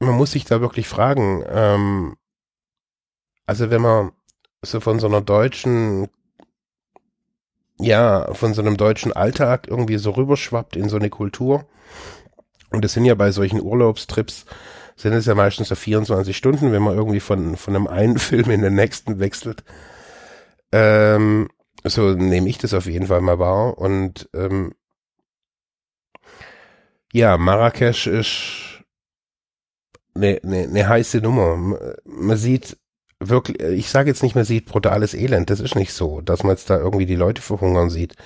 man 0.00 0.16
muss 0.16 0.32
sich 0.32 0.44
da 0.44 0.60
wirklich 0.60 0.88
fragen, 0.88 1.44
ähm, 1.48 2.16
also 3.46 3.70
wenn 3.70 3.82
man 3.82 4.12
so 4.62 4.80
von 4.80 4.98
so 4.98 5.06
einer 5.06 5.20
deutschen, 5.20 6.08
ja, 7.78 8.32
von 8.34 8.54
so 8.54 8.62
einem 8.62 8.76
deutschen 8.76 9.12
Alltag 9.12 9.68
irgendwie 9.68 9.98
so 9.98 10.10
rüberschwappt 10.12 10.76
in 10.76 10.88
so 10.88 10.96
eine 10.96 11.10
Kultur, 11.10 11.66
und 12.70 12.84
das 12.84 12.92
sind 12.92 13.04
ja 13.04 13.14
bei 13.14 13.32
solchen 13.32 13.60
Urlaubstrips, 13.60 14.46
sind 15.00 15.14
es 15.14 15.26
ja 15.26 15.34
meistens 15.34 15.68
so 15.68 15.74
24 15.74 16.36
Stunden, 16.36 16.72
wenn 16.72 16.82
man 16.82 16.96
irgendwie 16.96 17.20
von, 17.20 17.56
von 17.56 17.74
einem 17.74 17.86
einen 17.86 18.18
Film 18.20 18.50
in 18.50 18.62
den 18.62 18.74
nächsten 18.74 19.20
wechselt. 19.20 19.64
Ähm, 20.72 21.48
so 21.84 22.10
nehme 22.12 22.48
ich 22.48 22.58
das 22.58 22.74
auf 22.74 22.86
jeden 22.86 23.06
Fall 23.06 23.20
mal 23.20 23.38
wahr. 23.38 23.78
Und 23.78 24.28
ähm, 24.34 24.74
ja, 27.12 27.36
Marrakesch 27.38 28.06
ist 28.06 28.84
eine, 30.14 30.40
eine, 30.42 30.64
eine 30.64 30.88
heiße 30.88 31.18
Nummer. 31.18 31.56
Man 32.04 32.36
sieht 32.36 32.76
wirklich, 33.18 33.60
ich 33.60 33.90
sage 33.90 34.10
jetzt 34.10 34.22
nicht, 34.22 34.34
man 34.34 34.44
sieht 34.44 34.66
brutales 34.66 35.14
Elend, 35.14 35.50
das 35.50 35.60
ist 35.60 35.74
nicht 35.74 35.92
so, 35.92 36.20
dass 36.20 36.42
man 36.42 36.52
jetzt 36.52 36.70
da 36.70 36.78
irgendwie 36.78 37.06
die 37.06 37.16
Leute 37.16 37.42
verhungern 37.42 37.90
sieht. 37.90 38.16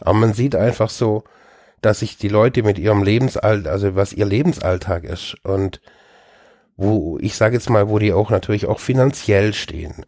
Aber 0.00 0.14
man 0.14 0.32
sieht 0.32 0.54
einfach 0.54 0.90
so, 0.90 1.24
dass 1.82 2.00
sich 2.00 2.16
die 2.18 2.28
Leute 2.28 2.62
mit 2.62 2.78
ihrem 2.78 3.02
Lebensalltag, 3.02 3.72
also 3.72 3.94
was 3.96 4.12
ihr 4.12 4.26
Lebensalltag 4.26 5.04
ist 5.04 5.36
und 5.44 5.80
wo, 6.80 7.18
ich 7.20 7.36
sage 7.36 7.56
jetzt 7.56 7.68
mal, 7.68 7.90
wo 7.90 7.98
die 7.98 8.14
auch 8.14 8.30
natürlich 8.30 8.66
auch 8.66 8.80
finanziell 8.80 9.52
stehen, 9.52 10.06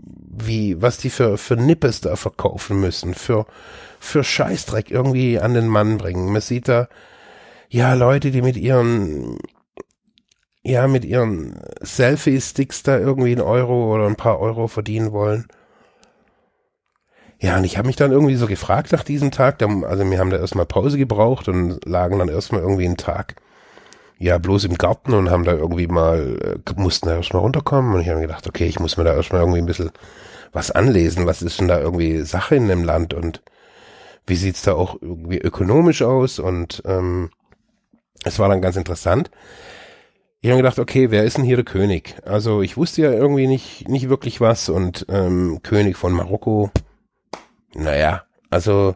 wie, 0.00 0.80
was 0.80 0.96
die 0.96 1.10
für, 1.10 1.36
für 1.36 1.56
Nippes 1.56 2.00
da 2.00 2.16
verkaufen 2.16 2.80
müssen, 2.80 3.12
für, 3.12 3.44
für 4.00 4.24
Scheißdreck 4.24 4.90
irgendwie 4.90 5.38
an 5.38 5.52
den 5.52 5.68
Mann 5.68 5.98
bringen. 5.98 6.32
Man 6.32 6.40
sieht 6.40 6.68
da, 6.68 6.88
ja, 7.68 7.92
Leute, 7.92 8.30
die 8.30 8.40
mit 8.40 8.56
ihren 8.56 9.36
ja 10.62 10.88
mit 10.88 11.04
ihren 11.04 11.60
Selfie-Sticks 11.82 12.82
da 12.82 12.98
irgendwie 12.98 13.32
einen 13.32 13.42
Euro 13.42 13.94
oder 13.94 14.06
ein 14.06 14.16
paar 14.16 14.40
Euro 14.40 14.66
verdienen 14.66 15.12
wollen. 15.12 15.46
Ja, 17.40 17.58
und 17.58 17.64
ich 17.64 17.76
habe 17.76 17.88
mich 17.88 17.96
dann 17.96 18.10
irgendwie 18.10 18.36
so 18.36 18.46
gefragt 18.46 18.92
nach 18.92 19.04
diesem 19.04 19.30
Tag, 19.30 19.62
also 19.62 20.10
wir 20.10 20.18
haben 20.18 20.30
da 20.30 20.38
erstmal 20.38 20.64
Pause 20.64 20.96
gebraucht 20.96 21.48
und 21.48 21.84
lagen 21.84 22.18
dann 22.18 22.30
erstmal 22.30 22.62
irgendwie 22.62 22.86
einen 22.86 22.96
Tag, 22.96 23.34
ja, 24.18 24.38
bloß 24.38 24.64
im 24.64 24.78
Garten 24.78 25.12
und 25.12 25.30
haben 25.30 25.44
da 25.44 25.52
irgendwie 25.52 25.86
mal, 25.86 26.38
äh, 26.66 26.80
mussten 26.80 27.08
da 27.08 27.16
erstmal 27.16 27.42
runterkommen. 27.42 27.94
Und 27.94 28.00
ich 28.00 28.08
habe 28.08 28.20
mir 28.20 28.26
gedacht, 28.26 28.46
okay, 28.46 28.66
ich 28.66 28.80
muss 28.80 28.96
mir 28.96 29.04
da 29.04 29.14
erstmal 29.14 29.42
irgendwie 29.42 29.58
ein 29.58 29.66
bisschen 29.66 29.90
was 30.52 30.70
anlesen, 30.70 31.26
was 31.26 31.42
ist 31.42 31.60
denn 31.60 31.68
da 31.68 31.80
irgendwie 31.80 32.22
Sache 32.22 32.56
in 32.56 32.68
dem 32.68 32.84
Land? 32.84 33.12
Und 33.12 33.42
wie 34.26 34.36
sieht's 34.36 34.62
da 34.62 34.74
auch 34.74 34.96
irgendwie 35.00 35.38
ökonomisch 35.38 36.02
aus? 36.02 36.38
Und 36.38 36.82
ähm, 36.86 37.30
es 38.24 38.38
war 38.38 38.48
dann 38.48 38.62
ganz 38.62 38.76
interessant, 38.76 39.30
ich 40.40 40.50
habe 40.50 40.58
gedacht, 40.58 40.78
okay, 40.78 41.10
wer 41.10 41.24
ist 41.24 41.38
denn 41.38 41.44
hier 41.44 41.56
der 41.56 41.64
König? 41.64 42.16
Also 42.24 42.60
ich 42.60 42.76
wusste 42.76 43.00
ja 43.00 43.10
irgendwie 43.10 43.46
nicht, 43.46 43.88
nicht 43.88 44.10
wirklich 44.10 44.42
was. 44.42 44.68
Und 44.68 45.06
ähm, 45.08 45.60
König 45.62 45.96
von 45.96 46.12
Marokko, 46.12 46.70
naja, 47.74 48.24
also 48.50 48.94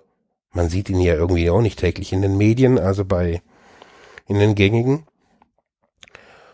man 0.53 0.69
sieht 0.69 0.91
ihn 0.91 1.01
ja 1.01 1.15
irgendwie 1.15 1.49
auch 1.49 1.63
nicht 1.63 1.79
täglich 1.79 2.13
in 2.13 2.21
den 2.21 2.37
Medien, 2.37 2.79
also 2.79 3.05
bei 3.05 3.41
in 4.29 4.39
den 4.39 4.55
gängigen. 4.55 5.07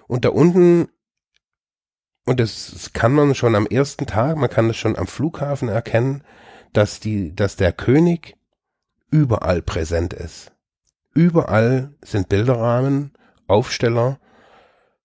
Und 0.06 0.24
da 0.24 0.30
unten, 0.30 0.88
und 2.24 2.40
das, 2.40 2.70
das 2.72 2.92
kann 2.92 3.12
man 3.12 3.34
schon 3.34 3.54
am 3.54 3.66
ersten 3.66 4.06
Tag, 4.06 4.36
man 4.36 4.50
kann 4.50 4.68
das 4.68 4.76
schon 4.76 4.96
am 4.96 5.06
Flughafen 5.06 5.68
erkennen, 5.68 6.22
dass 6.72 7.00
die, 7.00 7.34
dass 7.34 7.56
der 7.56 7.72
König 7.72 8.36
überall 9.10 9.60
präsent 9.60 10.14
ist. 10.14 10.52
Überall 11.14 11.94
sind 12.02 12.28
Bilderrahmen, 12.28 13.12
Aufsteller, 13.46 14.18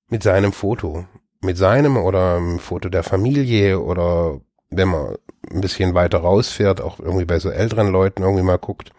mit 0.07 0.23
seinem 0.23 0.53
Foto. 0.53 1.05
Mit 1.41 1.57
seinem 1.57 1.97
oder 1.97 2.37
einem 2.37 2.59
Foto 2.59 2.89
der 2.89 3.03
Familie 3.03 3.79
oder 3.79 4.41
wenn 4.69 4.89
man 4.89 5.15
ein 5.51 5.61
bisschen 5.61 5.93
weiter 5.93 6.19
rausfährt, 6.19 6.81
auch 6.81 6.99
irgendwie 6.99 7.25
bei 7.25 7.39
so 7.39 7.49
älteren 7.49 7.91
Leuten 7.91 8.23
irgendwie 8.23 8.43
mal 8.43 8.57
guckt. 8.57 8.91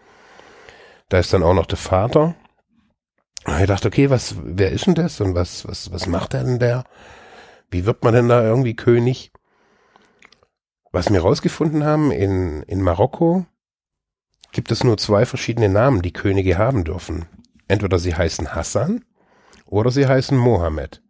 Da 1.09 1.19
ist 1.19 1.33
dann 1.33 1.43
auch 1.43 1.53
noch 1.53 1.65
der 1.65 1.77
Vater. 1.77 2.35
Ich 3.59 3.67
dachte, 3.67 3.87
okay, 3.87 4.09
was, 4.09 4.35
wer 4.43 4.71
ist 4.71 4.87
denn 4.87 4.95
das 4.95 5.19
und 5.21 5.35
was, 5.35 5.67
was, 5.67 5.91
was 5.91 6.07
macht 6.07 6.33
denn 6.33 6.59
der? 6.59 6.85
Wie 7.69 7.85
wird 7.85 8.03
man 8.03 8.13
denn 8.13 8.27
da 8.29 8.43
irgendwie 8.43 8.75
König? 8.75 9.31
Was 10.91 11.11
wir 11.11 11.21
rausgefunden 11.21 11.83
haben, 11.83 12.11
in, 12.11 12.63
in 12.63 12.81
Marokko 12.81 13.45
gibt 14.51 14.71
es 14.71 14.83
nur 14.83 14.97
zwei 14.97 15.25
verschiedene 15.25 15.69
Namen, 15.69 16.01
die 16.01 16.13
Könige 16.13 16.57
haben 16.57 16.83
dürfen. 16.83 17.25
Entweder 17.67 17.97
sie 17.99 18.13
heißen 18.13 18.53
Hassan 18.53 19.05
oder 19.65 19.91
sie 19.91 20.05
heißen 20.05 20.37
Mohammed. 20.37 21.01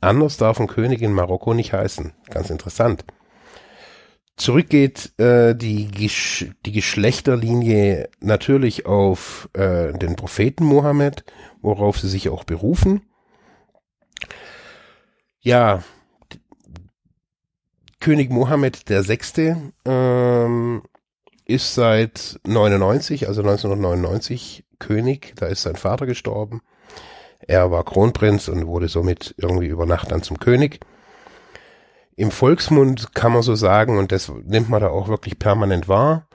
Anders 0.00 0.36
darf 0.36 0.60
ein 0.60 0.66
König 0.66 1.00
in 1.00 1.12
Marokko 1.12 1.54
nicht 1.54 1.72
heißen. 1.72 2.12
Ganz 2.28 2.50
interessant. 2.50 3.04
Zurück 4.36 4.68
geht 4.68 5.18
äh, 5.18 5.54
die, 5.54 5.88
Gesch 5.88 6.46
die 6.66 6.72
Geschlechterlinie 6.72 8.10
natürlich 8.20 8.84
auf 8.84 9.48
äh, 9.54 9.92
den 9.94 10.14
Propheten 10.14 10.64
Mohammed, 10.64 11.24
worauf 11.62 11.98
sie 11.98 12.08
sich 12.08 12.28
auch 12.28 12.44
berufen. 12.44 13.00
Ja, 15.40 15.82
König 17.98 18.30
Mohammed 18.30 18.84
Sechste 18.88 19.72
ähm, 19.84 20.82
ist 21.46 21.74
seit 21.74 22.38
99, 22.46 23.28
also 23.28 23.40
1999 23.40 24.64
König. 24.78 25.32
Da 25.36 25.46
ist 25.46 25.62
sein 25.62 25.76
Vater 25.76 26.04
gestorben. 26.04 26.60
Er 27.40 27.70
war 27.70 27.84
Kronprinz 27.84 28.48
und 28.48 28.66
wurde 28.66 28.88
somit 28.88 29.34
irgendwie 29.38 29.66
über 29.66 29.86
Nacht 29.86 30.12
dann 30.12 30.22
zum 30.22 30.38
König. 30.38 30.80
Im 32.16 32.30
Volksmund 32.30 33.14
kann 33.14 33.32
man 33.32 33.42
so 33.42 33.54
sagen, 33.54 33.98
und 33.98 34.10
das 34.10 34.32
nimmt 34.44 34.70
man 34.70 34.80
da 34.80 34.88
auch 34.88 35.08
wirklich 35.08 35.38
permanent 35.38 35.86
wahr, 35.86 36.28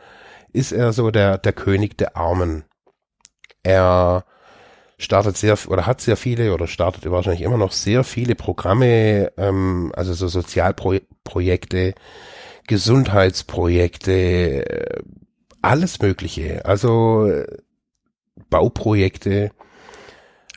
ist 0.54 0.72
er 0.72 0.94
so 0.94 1.10
der, 1.12 1.40
der 1.40 1.54
König 1.54 1.98
der 1.98 2.16
Armen. 2.16 2.66
Er 3.64 4.26
startet 5.00 5.38
sehr 5.38 5.58
oder 5.68 5.88
hat 5.88 6.00
sehr 6.02 6.18
viele 6.18 6.54
oder 6.54 6.68
startet 6.68 7.10
wahrscheinlich 7.10 7.42
immer 7.42 7.58
noch 7.58 7.72
sehr 7.72 8.04
viele 8.04 8.36
Programme, 8.36 9.32
ähm, 9.38 9.92
also 9.96 10.14
so 10.14 10.28
Sozialprojekte, 10.28 11.96
Gesundheitsprojekte, 12.68 14.12
äh, 14.12 15.04
alles 15.64 16.00
Mögliche. 16.00 16.64
Also 16.66 17.28
äh, 17.28 17.48
Bauprojekte. 18.50 19.52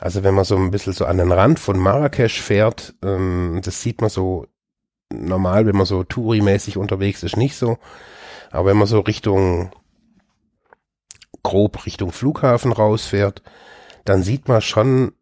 Also 0.01 0.23
wenn 0.23 0.35
man 0.35 0.45
so 0.45 0.57
ein 0.57 0.71
bisschen 0.71 0.93
so 0.93 1.07
an 1.07 1.19
den 1.19 1.33
Rand 1.33 1.59
von 1.59 1.79
Marrakesch 1.79 2.41
fährt, 2.43 2.95
ähm, 3.03 3.61
das 3.65 3.81
sieht 3.81 4.01
man 4.03 4.11
so 4.11 4.47
normal, 5.21 5.67
wenn 5.67 5.77
man 5.77 5.87
so 5.87 6.03
Touri-mäßig 6.03 6.79
unterwegs 6.79 7.23
ist, 7.23 7.37
nicht 7.37 7.57
so. 7.57 7.79
Aber 8.51 8.71
wenn 8.71 8.77
man 8.77 8.87
so 8.87 9.01
Richtung, 9.01 9.73
grob 11.43 11.87
Richtung 11.87 12.13
Flughafen 12.13 12.73
rausfährt, 12.73 13.43
dann 14.05 14.23
sieht 14.23 14.49
man 14.49 14.61
schon 14.61 15.13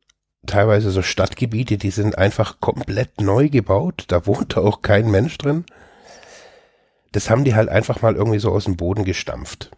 teilweise 0.46 0.90
so 0.90 1.02
Stadtgebiete, 1.02 1.78
die 1.78 1.90
sind 1.90 2.18
einfach 2.18 2.60
komplett 2.60 3.20
neu 3.20 3.48
gebaut. 3.48 4.04
Da 4.08 4.26
wohnt 4.26 4.56
auch 4.56 4.82
kein 4.82 5.10
Mensch 5.10 5.38
drin. 5.38 5.64
Das 7.12 7.30
haben 7.30 7.44
die 7.44 7.54
halt 7.54 7.68
einfach 7.68 8.02
mal 8.02 8.16
irgendwie 8.16 8.38
so 8.38 8.50
aus 8.50 8.64
dem 8.64 8.76
Boden 8.76 9.04
gestampft. 9.04 9.70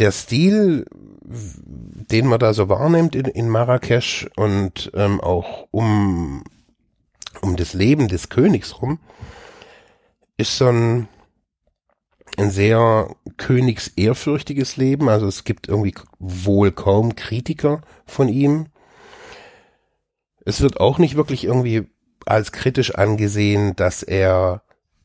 Der 0.00 0.10
Stil, 0.10 0.86
den 1.22 2.26
man 2.26 2.40
da 2.40 2.52
so 2.52 2.68
wahrnimmt 2.68 3.14
in, 3.14 3.26
in 3.26 3.48
Marrakesch 3.48 4.28
und 4.36 4.90
ähm, 4.94 5.20
auch 5.20 5.68
um, 5.70 6.42
um 7.42 7.56
das 7.56 7.74
Leben 7.74 8.08
des 8.08 8.28
Königs 8.28 8.80
rum, 8.80 8.98
ist 10.36 10.56
so 10.56 10.68
ein, 10.68 11.08
ein 12.36 12.50
sehr 12.50 13.14
königsehrfürchtiges 13.36 14.76
Leben. 14.76 15.08
Also 15.08 15.26
es 15.26 15.44
gibt 15.44 15.68
irgendwie 15.68 15.94
wohl 16.18 16.72
kaum 16.72 17.16
Kritiker 17.16 17.82
von 18.06 18.28
ihm. 18.28 18.66
Es 20.44 20.60
wird 20.60 20.80
auch 20.80 20.98
nicht 20.98 21.16
wirklich 21.16 21.44
irgendwie 21.44 21.86
als 22.26 22.52
kritisch 22.52 22.94
angesehen, 22.94 23.76
dass 23.76 24.02
er 24.02 24.62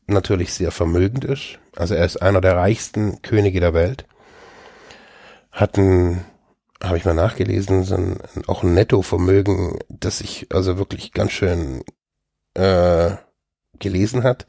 natürlich 0.08 0.54
sehr 0.54 0.72
vermögend 0.72 1.24
ist. 1.26 1.60
Also 1.76 1.96
er 1.96 2.06
ist 2.06 2.18
einer 2.18 2.42
der 2.42 2.56
reichsten 2.56 3.22
Könige 3.22 3.60
der 3.60 3.74
Welt. 3.74 4.06
Hat 5.52 5.78
ein, 5.78 6.26
habe 6.84 6.98
ich 6.98 7.06
mal 7.06 7.14
nachgelesen, 7.14 7.84
so 7.84 7.96
ein, 7.96 8.18
auch 8.48 8.64
ein 8.64 8.74
Nettovermögen, 8.74 9.80
das 9.90 10.20
sich 10.20 10.48
also 10.52 10.78
wirklich 10.78 11.12
ganz 11.14 11.32
schön 11.32 11.84
äh, 12.60 13.16
gelesen 13.80 14.24
hat. 14.24 14.46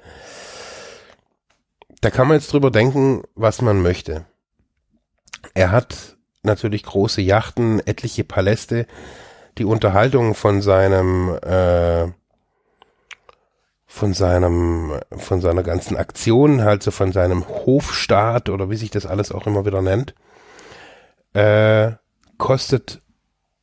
Da 2.00 2.10
kann 2.10 2.28
man 2.28 2.38
jetzt 2.38 2.52
drüber 2.52 2.70
denken, 2.70 3.22
was 3.34 3.62
man 3.62 3.82
möchte. 3.82 4.24
Er 5.54 5.70
hat 5.70 6.16
natürlich 6.42 6.82
große 6.82 7.20
Yachten, 7.20 7.80
etliche 7.86 8.24
Paläste. 8.24 8.86
Die 9.58 9.64
Unterhaltung 9.64 10.34
von 10.34 10.62
seinem 10.62 11.36
äh, 11.42 12.08
von 13.86 14.14
seinem 14.14 15.00
von 15.10 15.40
seiner 15.40 15.62
ganzen 15.62 15.96
Aktion, 15.96 16.62
halt 16.62 16.82
so 16.82 16.90
von 16.90 17.12
seinem 17.12 17.46
Hofstaat 17.48 18.48
oder 18.48 18.70
wie 18.70 18.76
sich 18.76 18.90
das 18.90 19.04
alles 19.04 19.32
auch 19.32 19.46
immer 19.46 19.66
wieder 19.66 19.82
nennt, 19.82 20.14
äh, 21.34 21.92
kostet 22.38 23.02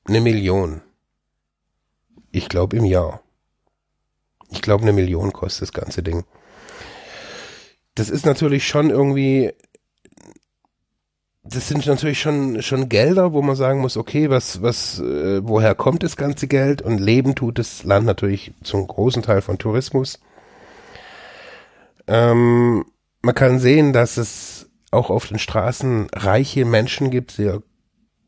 eine 0.07 0.21
Million. 0.21 0.81
Ich 2.31 2.49
glaube 2.49 2.77
im 2.77 2.85
Jahr. 2.85 3.21
Ich 4.51 4.61
glaube 4.61 4.83
eine 4.83 4.93
Million 4.93 5.33
kostet 5.33 5.63
das 5.63 5.73
ganze 5.73 6.03
Ding 6.03 6.23
das 7.97 8.09
ist 8.09 8.25
natürlich 8.25 8.67
schon 8.67 8.91
irgendwie, 8.91 9.51
das 11.43 11.67
sind 11.67 11.85
natürlich 11.87 12.19
schon, 12.19 12.61
schon 12.61 12.89
Gelder, 12.89 13.33
wo 13.33 13.41
man 13.41 13.55
sagen 13.55 13.79
muss, 13.79 13.97
okay, 13.97 14.29
was, 14.29 14.61
was, 14.61 14.99
äh, 14.99 15.41
woher 15.43 15.73
kommt 15.73 16.03
das 16.03 16.15
ganze 16.15 16.47
Geld? 16.47 16.81
Und 16.81 16.99
leben 16.99 17.33
tut 17.33 17.57
das 17.57 17.83
Land 17.83 18.05
natürlich 18.05 18.53
zum 18.61 18.85
großen 18.85 19.23
Teil 19.23 19.41
von 19.41 19.57
Tourismus. 19.57 20.19
Ähm, 22.05 22.85
man 23.21 23.35
kann 23.35 23.59
sehen, 23.59 23.93
dass 23.93 24.17
es 24.17 24.69
auch 24.91 25.09
auf 25.09 25.27
den 25.27 25.39
Straßen 25.39 26.07
reiche 26.13 26.65
Menschen 26.65 27.09
gibt, 27.09 27.31
sehr, 27.31 27.63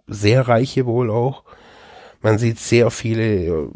sehr 0.07 0.47
reiche 0.47 0.87
wohl 0.87 1.11
auch. 1.11 1.43
Man 2.21 2.39
sieht 2.39 2.59
sehr 2.59 2.89
viele, 2.89 3.69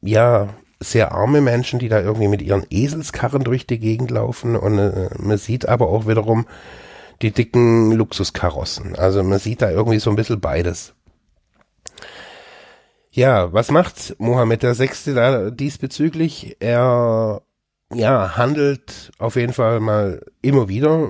ja, 0.00 0.48
sehr 0.80 1.12
arme 1.12 1.40
Menschen, 1.40 1.78
die 1.78 1.88
da 1.88 2.00
irgendwie 2.00 2.28
mit 2.28 2.42
ihren 2.42 2.66
Eselskarren 2.70 3.44
durch 3.44 3.66
die 3.66 3.78
Gegend 3.78 4.10
laufen 4.10 4.56
und 4.56 4.78
äh, 4.78 5.10
man 5.18 5.38
sieht 5.38 5.68
aber 5.68 5.88
auch 5.88 6.06
wiederum 6.06 6.46
die 7.20 7.32
dicken 7.32 7.90
Luxuskarossen. 7.92 8.94
Also 8.96 9.22
man 9.24 9.38
sieht 9.38 9.62
da 9.62 9.70
irgendwie 9.70 9.98
so 9.98 10.10
ein 10.10 10.16
bisschen 10.16 10.40
beides. 10.40 10.94
Ja, 13.10 13.52
was 13.52 13.72
macht 13.72 14.14
Mohammed 14.18 14.62
der 14.62 14.74
Sechste 14.74 15.14
da 15.14 15.50
diesbezüglich? 15.50 16.56
Er 16.60 17.42
ja, 17.92 18.36
handelt 18.36 19.10
auf 19.18 19.34
jeden 19.34 19.52
Fall 19.52 19.80
mal 19.80 20.24
immer 20.42 20.68
wieder 20.68 21.08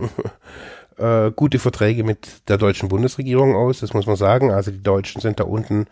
äh, 0.97 1.31
gute 1.33 1.59
Verträge 1.59 2.05
mit 2.05 2.49
der 2.49 2.57
deutschen 2.57 2.89
Bundesregierung 2.89 3.55
aus, 3.55 3.81
das 3.81 3.93
muss 3.93 4.07
man 4.07 4.17
sagen. 4.17 4.51
Also 4.51 4.71
die 4.71 4.83
Deutschen 4.83 5.21
sind 5.21 5.41
da 5.41 5.45
unten 5.45 5.87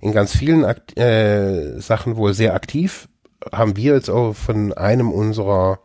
in 0.00 0.12
ganz 0.12 0.36
vielen 0.36 0.66
Akt 0.66 0.98
äh, 0.98 1.78
Sachen 1.80 2.16
wohl 2.16 2.34
sehr 2.34 2.52
aktiv 2.54 3.08
haben 3.52 3.76
wir 3.76 3.94
jetzt 3.94 4.10
auch 4.10 4.34
von 4.34 4.72
einem 4.72 5.10
unserer 5.10 5.78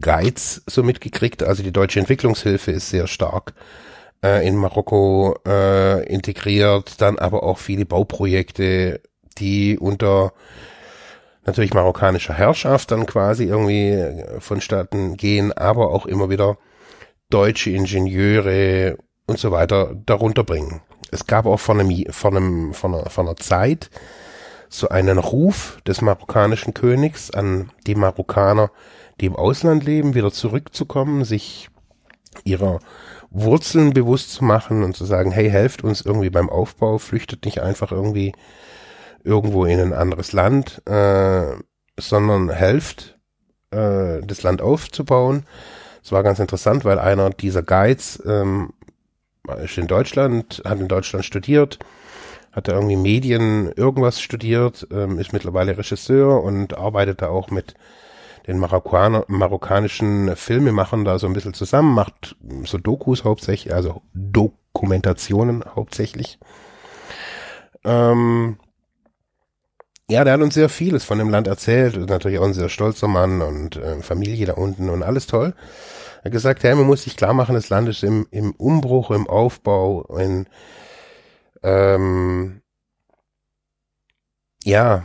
Guides 0.00 0.62
so 0.66 0.82
mitgekriegt. 0.82 1.42
Also 1.42 1.62
die 1.62 1.72
deutsche 1.72 2.00
Entwicklungshilfe 2.00 2.70
ist 2.70 2.90
sehr 2.90 3.06
stark 3.06 3.54
äh, 4.24 4.46
in 4.46 4.56
Marokko 4.56 5.36
äh, 5.46 6.06
integriert, 6.06 7.00
dann 7.00 7.18
aber 7.18 7.42
auch 7.42 7.58
viele 7.58 7.86
Bauprojekte, 7.86 9.00
die 9.38 9.78
unter 9.78 10.32
natürlich 11.44 11.72
marokkanischer 11.72 12.34
Herrschaft 12.34 12.90
dann 12.90 13.06
quasi 13.06 13.44
irgendwie 13.44 14.22
vonstatten 14.38 15.16
gehen, 15.16 15.52
aber 15.52 15.90
auch 15.90 16.06
immer 16.06 16.28
wieder 16.28 16.58
deutsche 17.30 17.70
Ingenieure 17.70 18.98
und 19.26 19.38
so 19.38 19.50
weiter 19.50 19.94
darunter 20.06 20.44
bringen. 20.44 20.82
Es 21.10 21.26
gab 21.26 21.46
auch 21.46 21.60
von 21.60 21.80
einem, 21.80 22.04
von 22.10 22.36
einem, 22.36 22.74
von 22.74 22.94
einer, 22.94 23.10
von 23.10 23.26
einer 23.26 23.36
Zeit, 23.36 23.90
so 24.68 24.88
einen 24.88 25.18
Ruf 25.18 25.80
des 25.86 26.02
marokkanischen 26.02 26.74
Königs 26.74 27.30
an 27.30 27.70
die 27.86 27.94
Marokkaner, 27.94 28.70
die 29.20 29.26
im 29.26 29.36
Ausland 29.36 29.84
leben, 29.84 30.14
wieder 30.14 30.30
zurückzukommen, 30.30 31.24
sich 31.24 31.68
ihrer 32.44 32.80
Wurzeln 33.30 33.92
bewusst 33.92 34.32
zu 34.32 34.44
machen 34.44 34.82
und 34.82 34.96
zu 34.96 35.04
sagen, 35.04 35.30
hey, 35.30 35.50
helft 35.50 35.84
uns 35.84 36.00
irgendwie 36.00 36.30
beim 36.30 36.48
Aufbau, 36.48 36.98
flüchtet 36.98 37.44
nicht 37.44 37.60
einfach 37.60 37.92
irgendwie 37.92 38.32
irgendwo 39.24 39.64
in 39.64 39.80
ein 39.80 39.92
anderes 39.92 40.32
Land, 40.32 40.82
äh, 40.86 41.56
sondern 41.98 42.50
helft, 42.50 43.18
äh, 43.70 44.20
das 44.22 44.42
Land 44.42 44.62
aufzubauen. 44.62 45.44
Es 46.02 46.12
war 46.12 46.22
ganz 46.22 46.38
interessant, 46.38 46.84
weil 46.84 46.98
einer 46.98 47.30
dieser 47.30 47.62
Guides 47.62 48.22
ähm, 48.24 48.72
ist 49.62 49.76
in 49.76 49.88
Deutschland, 49.88 50.62
hat 50.64 50.80
in 50.80 50.88
Deutschland 50.88 51.24
studiert, 51.24 51.78
hat 52.52 52.68
er 52.68 52.74
irgendwie 52.74 52.96
Medien 52.96 53.72
irgendwas 53.72 54.20
studiert, 54.20 54.86
ähm, 54.90 55.18
ist 55.18 55.32
mittlerweile 55.32 55.76
Regisseur 55.76 56.42
und 56.42 56.76
arbeitet 56.76 57.22
da 57.22 57.28
auch 57.28 57.50
mit 57.50 57.74
den 58.46 58.58
marokkanischen 58.58 60.34
Filmemachern 60.34 61.04
da 61.04 61.18
so 61.18 61.26
ein 61.26 61.34
bisschen 61.34 61.52
zusammen, 61.52 61.94
macht 61.94 62.34
so 62.64 62.78
Dokus 62.78 63.24
hauptsächlich, 63.24 63.74
also 63.74 64.00
Dokumentationen 64.14 65.62
hauptsächlich. 65.76 66.38
Ähm, 67.84 68.56
ja, 70.10 70.24
der 70.24 70.32
hat 70.32 70.40
uns 70.40 70.54
sehr 70.54 70.70
vieles 70.70 71.04
von 71.04 71.18
dem 71.18 71.28
Land 71.28 71.46
erzählt, 71.46 71.98
ist 71.98 72.08
natürlich 72.08 72.38
auch 72.38 72.46
ein 72.46 72.54
sehr 72.54 72.70
stolzer 72.70 73.08
Mann 73.08 73.42
und 73.42 73.76
äh, 73.76 74.00
Familie 74.00 74.46
da 74.46 74.54
unten 74.54 74.88
und 74.88 75.02
alles 75.02 75.26
toll. 75.26 75.54
Er 76.20 76.24
hat 76.24 76.32
gesagt, 76.32 76.62
hey, 76.62 76.74
man 76.74 76.86
muss 76.86 77.02
sich 77.02 77.16
klar 77.16 77.34
machen, 77.34 77.54
das 77.54 77.68
Land 77.68 77.90
ist 77.90 78.02
im, 78.02 78.26
im 78.30 78.52
Umbruch, 78.52 79.10
im 79.10 79.26
Aufbau, 79.28 80.04
in, 80.18 80.46
ähm, 81.62 82.62
ja, 84.64 85.04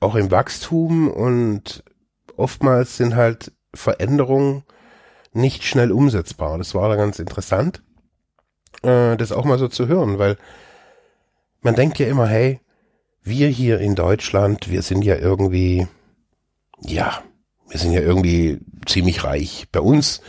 auch 0.00 0.14
im 0.14 0.30
Wachstum 0.30 1.10
und 1.10 1.82
oftmals 2.36 2.96
sind 2.96 3.16
halt 3.16 3.52
Veränderungen 3.74 4.64
nicht 5.32 5.64
schnell 5.64 5.92
umsetzbar. 5.92 6.58
Das 6.58 6.74
war 6.74 6.88
da 6.88 6.96
ganz 6.96 7.18
interessant, 7.18 7.82
äh, 8.82 9.16
das 9.16 9.32
auch 9.32 9.44
mal 9.44 9.58
so 9.58 9.68
zu 9.68 9.88
hören, 9.88 10.18
weil 10.18 10.36
man 11.60 11.74
denkt 11.74 11.98
ja 11.98 12.06
immer, 12.06 12.26
hey, 12.26 12.60
wir 13.22 13.48
hier 13.48 13.78
in 13.78 13.94
Deutschland, 13.94 14.70
wir 14.70 14.82
sind 14.82 15.02
ja 15.02 15.16
irgendwie, 15.16 15.86
ja, 16.80 17.22
wir 17.68 17.78
sind 17.78 17.92
ja 17.92 18.00
irgendwie 18.00 18.58
ziemlich 18.86 19.24
reich. 19.24 19.66
Bei 19.70 19.80
uns 19.80 20.22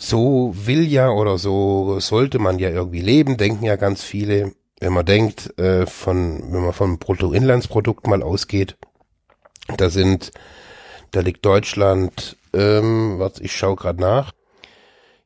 so 0.00 0.54
will 0.54 0.88
ja 0.88 1.10
oder 1.10 1.36
so 1.36 2.00
sollte 2.00 2.38
man 2.38 2.58
ja 2.58 2.70
irgendwie 2.70 3.02
leben, 3.02 3.36
denken 3.36 3.66
ja 3.66 3.76
ganz 3.76 4.02
viele. 4.02 4.54
Wenn 4.80 4.94
man 4.94 5.04
denkt, 5.04 5.58
äh, 5.58 5.84
von, 5.84 6.42
wenn 6.52 6.62
man 6.62 6.72
vom 6.72 6.98
Bruttoinlandsprodukt 6.98 8.06
mal 8.06 8.22
ausgeht, 8.22 8.78
da 9.76 9.90
sind, 9.90 10.32
da 11.10 11.20
liegt 11.20 11.44
Deutschland, 11.44 12.38
ähm, 12.54 13.18
was, 13.18 13.40
ich 13.40 13.54
schaue 13.54 13.76
gerade 13.76 14.00
nach, 14.00 14.32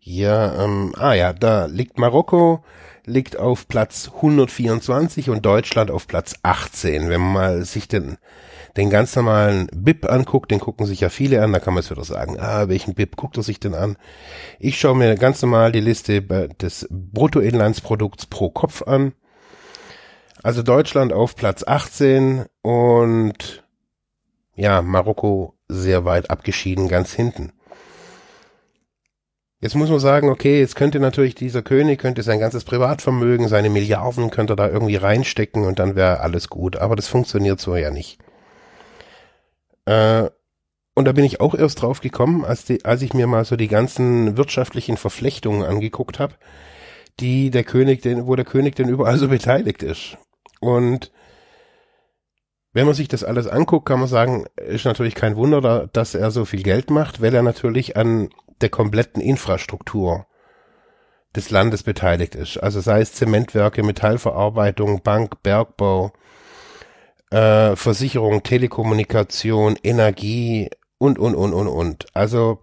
Ja, 0.01 0.65
ähm, 0.65 0.93
ah 0.99 1.15
ja, 1.15 1.33
da 1.33 1.67
liegt 1.67 1.97
Marokko, 1.97 2.65
liegt 3.05 3.39
auf 3.39 3.69
Platz 3.69 4.11
124 4.17 5.31
und 5.31 5.47
Deutschland 5.47 5.93
auf 5.93 6.09
Platz 6.09 6.35
18. 6.43 7.09
Wenn 7.09 7.21
man 7.21 7.33
mal 7.33 7.65
sich 7.65 7.87
den, 7.87 8.19
den 8.77 8.91
ganz 8.91 9.15
normalen 9.15 9.69
BIP 9.73 10.11
anguckt, 10.11 10.51
den 10.51 10.61
gucken 10.61 10.87
sich 10.87 11.01
ja 11.01 11.09
viele 11.09 11.43
an, 11.43 11.53
da 11.53 11.61
kann 11.61 11.75
man 11.75 11.83
es 11.83 11.91
wieder 11.91 12.05
sagen, 12.05 12.39
ah, 12.41 12.69
welchen 12.69 12.95
BIP 12.95 13.17
guckt 13.17 13.37
er 13.37 13.43
sich 13.43 13.61
denn 13.61 13.75
an? 13.75 13.97
Ich 14.59 14.79
schaue 14.79 14.97
mir 14.97 15.15
ganz 15.15 15.41
normal 15.43 15.71
die 15.73 15.81
Liste 15.81 16.23
des 16.23 16.89
Bruttoinlandsprodukts 16.91 18.27
pro 18.27 18.51
Kopf 18.51 18.83
an. 18.83 19.13
Also 20.43 20.63
Deutschland 20.63 21.13
auf 21.13 21.37
Platz 21.37 21.65
18 21.67 22.47
und 22.63 23.65
ja, 24.57 24.83
Marokko 24.83 25.55
sehr 25.69 26.05
weit 26.05 26.31
abgeschieden, 26.31 26.89
ganz 26.89 27.13
hinten. 27.13 27.53
Jetzt 29.61 29.77
muss 29.77 29.89
man 29.89 29.99
sagen, 29.99 30.29
okay, 30.29 30.61
jetzt 30.61 30.77
könnte 30.77 31.01
natürlich 31.01 31.35
dieser 31.35 31.63
König, 31.63 31.99
könnte 31.99 32.23
sein 32.23 32.39
ganzes 32.39 32.65
Privatvermögen, 32.65 33.49
seine 33.49 33.71
Milliarden, 33.71 34.31
könnte 34.31 34.57
da 34.57 34.69
irgendwie 34.69 34.97
reinstecken 34.97 35.65
und 35.65 35.79
dann 35.79 35.97
wäre 35.97 36.21
alles 36.21 36.51
gut. 36.51 36.77
Aber 36.77 36.97
das 36.97 37.09
funktioniert 37.09 37.61
so 37.61 37.75
ja 37.75 37.91
nicht. 37.91 38.19
Äh, 39.87 40.31
und 40.95 41.07
da 41.07 41.13
bin 41.13 41.25
ich 41.25 41.41
auch 41.41 41.55
erst 41.55 41.83
drauf 41.83 42.01
gekommen, 42.01 42.45
als, 42.45 42.65
die, 42.65 42.85
als 42.85 43.03
ich 43.03 43.15
mir 43.15 43.27
mal 43.27 43.45
so 43.45 43.57
die 43.57 43.69
ganzen 43.69 44.37
wirtschaftlichen 44.37 44.97
Verflechtungen 44.97 45.65
angeguckt 45.65 46.21
habe, 46.21 46.35
die 47.21 47.51
der 47.51 47.65
König, 47.65 48.03
denn, 48.03 48.27
wo 48.27 48.37
der 48.37 48.45
König 48.45 48.77
denn 48.77 48.89
überall 48.89 49.19
so 49.19 49.29
beteiligt 49.29 49.83
ist. 49.83 50.17
Und 50.61 51.11
wenn 52.73 52.87
man 52.87 52.95
sich 52.95 53.09
das 53.09 53.25
alles 53.25 53.47
anguckt, 53.47 53.87
kann 53.87 54.01
man 54.01 54.09
sagen, 54.09 54.47
ist 54.57 54.85
natürlich 54.85 55.15
kein 55.15 55.37
Wunder, 55.37 55.89
dass 55.93 56.15
er 56.15 56.31
so 56.31 56.45
viel 56.45 56.63
Geld 56.63 56.91
macht, 56.91 57.21
weil 57.21 57.35
er 57.35 57.43
natürlich 57.43 57.97
an 57.97 58.31
der 58.61 58.69
kompletten 58.69 59.21
Infrastruktur 59.21 60.27
des 61.35 61.51
Landes 61.51 61.83
beteiligt 61.83 62.35
ist. 62.35 62.59
Also 62.59 62.81
sei 62.81 63.01
es 63.01 63.13
Zementwerke, 63.13 63.83
Metallverarbeitung, 63.83 65.03
Bank, 65.03 65.43
Bergbau, 65.43 66.13
äh, 67.35 67.75
Versicherung, 67.75 68.45
Telekommunikation, 68.45 69.77
Energie 69.83 70.71
und, 70.99 71.19
und, 71.19 71.35
und, 71.35 71.53
und, 71.53 71.67
und. 71.67 72.07
Also 72.15 72.61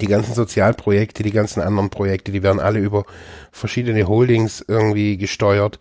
die 0.00 0.06
ganzen 0.06 0.34
Sozialprojekte, 0.34 1.22
die 1.22 1.30
ganzen 1.30 1.60
anderen 1.60 1.88
Projekte, 1.90 2.32
die 2.32 2.42
werden 2.42 2.58
alle 2.58 2.80
über 2.80 3.04
verschiedene 3.52 4.08
Holdings 4.08 4.64
irgendwie 4.66 5.16
gesteuert. 5.16 5.78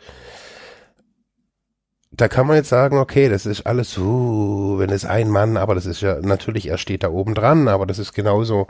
Da 2.12 2.28
kann 2.28 2.46
man 2.46 2.58
jetzt 2.58 2.70
sagen, 2.70 2.98
okay, 2.98 3.30
das 3.30 3.48
ist 3.48 3.66
alles, 3.66 3.98
uh, 3.98 4.78
wenn 4.78 4.92
es 4.92 5.06
ein 5.06 5.30
Mann, 5.30 5.58
aber 5.58 5.74
das 5.74 5.86
ist 5.88 6.02
ja 6.02 6.20
natürlich, 6.22 6.68
er 6.68 6.78
steht 6.78 7.04
da 7.04 7.10
oben 7.10 7.34
dran, 7.34 7.68
aber 7.68 7.88
das 7.88 7.98
ist 8.00 8.14
genauso 8.14 8.68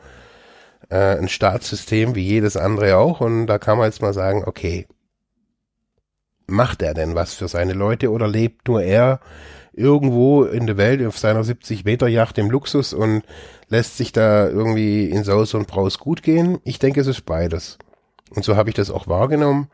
äh, 0.89 1.17
ein 1.17 1.27
Staatssystem 1.27 2.15
wie 2.15 2.23
jedes 2.23 2.55
andere 2.55 2.97
auch 2.97 3.19
und 3.19 3.47
da 3.47 3.57
kann 3.57 3.77
man 3.77 3.87
jetzt 3.87 4.01
mal 4.01 4.13
sagen, 4.13 4.43
okay, 4.45 4.87
macht 6.51 6.81
er 6.81 6.93
denn 6.93 7.15
was 7.15 7.33
für 7.33 7.47
seine 7.47 7.73
Leute 7.73 8.11
oder 8.11 8.27
lebt 8.27 8.67
nur 8.67 8.81
er 8.81 9.19
irgendwo 9.73 10.43
in 10.43 10.67
der 10.67 10.77
Welt 10.77 11.05
auf 11.05 11.17
seiner 11.17 11.43
70 11.43 11.85
Meter 11.85 12.07
Yacht 12.07 12.37
im 12.37 12.51
Luxus 12.51 12.93
und 12.93 13.23
lässt 13.69 13.97
sich 13.97 14.11
da 14.11 14.47
irgendwie 14.47 15.09
in 15.09 15.23
Saus 15.23 15.53
und 15.53 15.67
Braus 15.67 15.97
gut 15.97 16.23
gehen? 16.23 16.59
Ich 16.63 16.79
denke, 16.79 17.01
es 17.01 17.07
ist 17.07 17.25
beides. 17.25 17.77
Und 18.35 18.43
so 18.43 18.55
habe 18.55 18.69
ich 18.69 18.75
das 18.75 18.91
auch 18.91 19.07
wahrgenommen. 19.07 19.69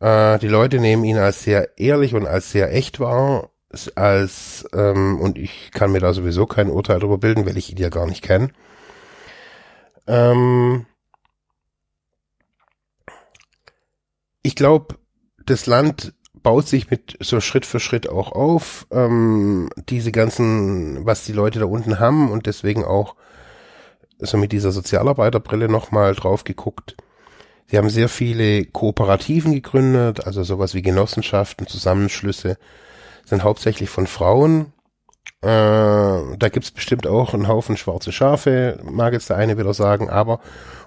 Äh, 0.00 0.38
die 0.38 0.48
Leute 0.48 0.78
nehmen 0.78 1.04
ihn 1.04 1.18
als 1.18 1.42
sehr 1.42 1.78
ehrlich 1.78 2.14
und 2.14 2.26
als 2.26 2.50
sehr 2.50 2.72
echt 2.74 3.00
wahr, 3.00 3.50
als 3.94 4.66
ähm, 4.72 5.20
und 5.20 5.38
ich 5.38 5.70
kann 5.72 5.92
mir 5.92 6.00
da 6.00 6.12
sowieso 6.12 6.46
kein 6.46 6.70
Urteil 6.70 7.00
darüber 7.00 7.18
bilden, 7.18 7.46
weil 7.46 7.58
ich 7.58 7.70
ihn 7.70 7.78
ja 7.78 7.90
gar 7.90 8.06
nicht 8.06 8.22
kenne. 8.22 8.48
Ähm, 10.06 10.86
ich 14.42 14.54
glaube, 14.54 14.96
das 15.50 15.66
Land 15.66 16.14
baut 16.42 16.68
sich 16.68 16.90
mit 16.90 17.16
so 17.20 17.40
Schritt 17.40 17.66
für 17.66 17.80
Schritt 17.80 18.08
auch 18.08 18.32
auf. 18.32 18.86
Ähm, 18.90 19.70
diese 19.88 20.12
ganzen, 20.12 21.04
was 21.04 21.24
die 21.24 21.32
Leute 21.32 21.58
da 21.58 21.66
unten 21.66 21.98
haben 21.98 22.30
und 22.30 22.46
deswegen 22.46 22.84
auch 22.84 23.16
so 24.18 24.36
mit 24.36 24.52
dieser 24.52 24.72
Sozialarbeiterbrille 24.72 25.68
nochmal 25.68 26.14
drauf 26.14 26.44
geguckt. 26.44 26.96
Sie 27.66 27.76
haben 27.76 27.90
sehr 27.90 28.08
viele 28.08 28.64
Kooperativen 28.64 29.52
gegründet, 29.52 30.26
also 30.26 30.42
sowas 30.42 30.74
wie 30.74 30.82
Genossenschaften, 30.82 31.66
Zusammenschlüsse, 31.66 32.56
sind 33.24 33.44
hauptsächlich 33.44 33.90
von 33.90 34.06
Frauen 34.06 34.72
äh, 35.40 35.46
da 35.46 36.48
gibt's 36.50 36.72
bestimmt 36.72 37.06
auch 37.06 37.32
einen 37.32 37.46
Haufen 37.46 37.76
schwarze 37.76 38.10
Schafe, 38.10 38.80
mag 38.82 39.12
jetzt 39.12 39.30
der 39.30 39.36
eine 39.36 39.56
wieder 39.56 39.72
sagen, 39.72 40.10
aber 40.10 40.40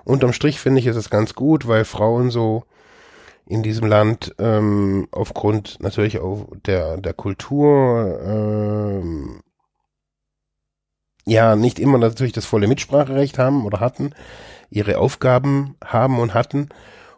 unterm 0.04 0.34
Strich 0.34 0.60
finde 0.60 0.82
ich 0.82 0.88
ist 0.88 0.98
es 0.98 1.10
ganz 1.10 1.36
gut, 1.36 1.68
weil 1.68 1.86
Frauen 1.86 2.32
so 2.32 2.66
in 3.52 3.64
diesem 3.64 3.88
Land 3.88 4.34
ähm, 4.40 5.10
aufgrund 5.12 5.82
natürlich 5.82 6.20
auch 6.20 6.48
der, 6.66 6.96
der 6.96 7.14
Kultur 7.14 8.18
ähm, 8.26 9.42
ja 11.26 11.58
nicht 11.58 11.78
immer 11.78 11.98
natürlich 11.98 12.32
das 12.32 12.46
volle 12.46 12.68
Mitspracherecht 12.68 13.38
haben 13.38 13.66
oder 13.66 13.82
hatten, 13.82 14.16
ihre 14.70 15.00
Aufgaben 15.00 15.76
haben 15.84 16.20
und 16.20 16.34
hatten 16.34 16.70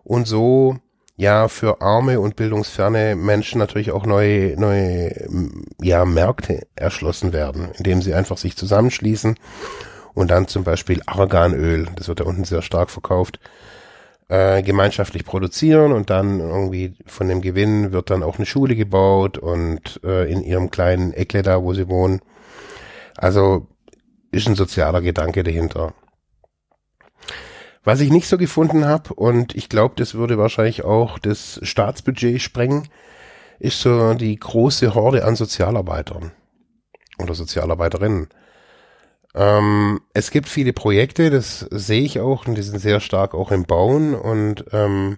und 0.03 0.27
so 0.27 0.77
ja 1.17 1.47
für 1.49 1.81
arme 1.81 2.19
und 2.19 2.35
bildungsferne 2.35 3.15
Menschen 3.15 3.59
natürlich 3.59 3.91
auch 3.91 4.07
neue, 4.07 4.59
neue 4.59 5.29
ja, 5.79 6.03
Märkte 6.03 6.65
erschlossen 6.75 7.31
werden, 7.31 7.69
indem 7.77 8.01
sie 8.01 8.15
einfach 8.15 8.39
sich 8.39 8.57
zusammenschließen 8.57 9.35
und 10.15 10.31
dann 10.31 10.47
zum 10.47 10.63
Beispiel 10.63 11.03
Arganöl, 11.05 11.89
das 11.95 12.07
wird 12.07 12.21
da 12.21 12.23
unten 12.23 12.43
sehr 12.43 12.63
stark 12.63 12.89
verkauft, 12.89 13.39
äh, 14.33 14.63
gemeinschaftlich 14.63 15.25
produzieren 15.25 15.91
und 15.91 16.09
dann 16.09 16.39
irgendwie 16.39 16.95
von 17.05 17.27
dem 17.27 17.41
Gewinn 17.41 17.91
wird 17.91 18.09
dann 18.09 18.23
auch 18.23 18.37
eine 18.37 18.47
Schule 18.47 18.75
gebaut 18.75 19.37
und 19.37 20.01
äh, 20.03 20.31
in 20.31 20.41
ihrem 20.41 20.71
kleinen 20.71 21.13
Eckle 21.13 21.43
da, 21.43 21.61
wo 21.61 21.75
sie 21.75 21.87
wohnen. 21.87 22.19
Also 23.15 23.67
ist 24.31 24.47
ein 24.47 24.55
sozialer 24.55 25.01
Gedanke 25.01 25.43
dahinter. 25.43 25.93
Was 27.83 27.99
ich 27.99 28.09
nicht 28.09 28.27
so 28.27 28.39
gefunden 28.39 28.85
habe, 28.85 29.13
und 29.13 29.53
ich 29.53 29.69
glaube, 29.69 29.93
das 29.97 30.15
würde 30.15 30.39
wahrscheinlich 30.39 30.83
auch 30.83 31.19
das 31.19 31.59
Staatsbudget 31.61 32.41
sprengen, 32.41 32.89
ist 33.59 33.81
so 33.81 34.15
die 34.15 34.35
große 34.35 34.95
Horde 34.95 35.25
an 35.25 35.35
Sozialarbeitern 35.35 36.31
oder 37.19 37.35
Sozialarbeiterinnen. 37.35 38.29
Ähm, 39.35 40.01
es 40.13 40.31
gibt 40.31 40.47
viele 40.47 40.73
Projekte, 40.73 41.29
das 41.29 41.59
sehe 41.71 42.03
ich 42.03 42.19
auch, 42.19 42.47
und 42.47 42.55
die 42.55 42.61
sind 42.61 42.79
sehr 42.79 42.99
stark 42.99 43.33
auch 43.33 43.51
im 43.51 43.65
Bauen. 43.65 44.13
Und 44.13 44.65
ähm, 44.71 45.17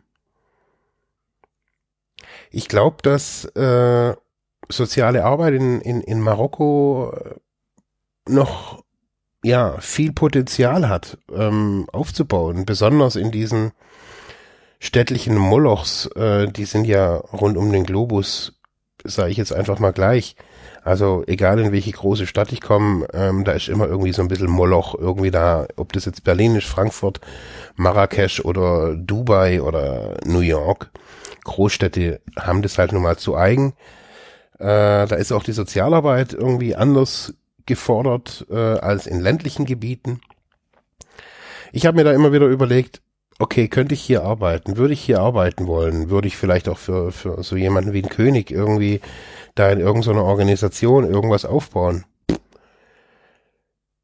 ich 2.52 2.68
glaube, 2.68 2.98
dass 3.02 3.46
äh, 3.56 4.16
soziale 4.70 5.26
Arbeit 5.26 5.56
in, 5.56 5.82
in, 5.82 6.02
in 6.02 6.22
Marokko 6.22 7.14
noch 8.28 8.84
ja 9.44 9.78
viel 9.80 10.12
Potenzial 10.12 10.90
hat 10.90 11.18
ähm, 11.32 11.88
aufzubauen, 11.92 12.66
besonders 12.66 13.16
in 13.16 13.32
diesen 13.32 13.74
städtlichen 14.80 15.38
Molochs, 15.38 16.08
äh, 16.16 16.48
die 16.48 16.66
sind 16.66 16.86
ja 16.86 17.16
rund 17.16 17.58
um 17.58 17.72
den 17.72 17.84
Globus, 17.84 18.54
sage 19.04 19.32
ich 19.32 19.38
jetzt 19.38 19.54
einfach 19.54 19.80
mal 19.80 19.94
gleich. 19.94 20.36
Also 20.86 21.24
egal 21.26 21.60
in 21.60 21.72
welche 21.72 21.92
große 21.92 22.28
Stadt 22.28 22.52
ich 22.52 22.62
komme, 22.62 23.08
ähm, 23.12 23.44
da 23.44 23.54
ist 23.54 23.70
immer 23.70 23.88
irgendwie 23.88 24.14
so 24.14 24.22
ein 24.22 24.28
bisschen 24.28 24.52
Moloch 24.52 24.94
irgendwie 24.94 25.32
da, 25.32 25.66
ob 25.78 25.92
das 25.94 26.06
jetzt 26.06 26.24
Berlin 26.24 26.56
ist, 26.56 26.68
Frankfurt, 26.68 27.20
Marrakesch 27.76 28.40
oder 28.42 28.96
Dubai 28.96 29.64
oder 29.64 30.16
New 30.26 30.42
York. 30.42 30.92
Großstädte 31.44 32.22
haben 32.40 32.62
das 32.62 32.78
halt 32.78 32.92
nun 32.92 33.02
mal 33.02 33.18
zu 33.18 33.36
eigen. 33.36 33.74
Äh, 34.60 35.08
da 35.08 35.16
ist 35.16 35.32
auch 35.32 35.42
die 35.42 35.54
Sozialarbeit 35.54 36.34
irgendwie 36.34 36.76
anders 36.76 37.34
gefordert 37.66 38.46
äh, 38.52 38.56
als 38.56 39.08
in 39.08 39.20
ländlichen 39.20 39.66
Gebieten. 39.66 40.22
Ich 41.72 41.88
habe 41.88 41.98
mir 41.98 42.04
da 42.04 42.12
immer 42.12 42.32
wieder 42.32 42.46
überlegt, 42.46 43.02
okay, 43.40 43.68
könnte 43.70 43.96
ich 43.96 44.02
hier 44.02 44.24
arbeiten? 44.24 44.78
Würde 44.78 44.94
ich 44.94 45.02
hier 45.02 45.20
arbeiten 45.20 45.66
wollen? 45.66 46.12
Würde 46.12 46.28
ich 46.28 46.38
vielleicht 46.38 46.70
auch 46.70 46.78
für, 46.78 47.12
für 47.12 47.42
so 47.42 47.56
jemanden 47.56 47.92
wie 47.94 48.04
ein 48.04 48.10
König 48.10 48.52
irgendwie 48.52 49.02
da 49.56 49.70
in 49.72 49.80
irgendeiner 49.80 50.24
Organisation 50.24 51.10
irgendwas 51.10 51.46
aufbauen? 51.46 52.06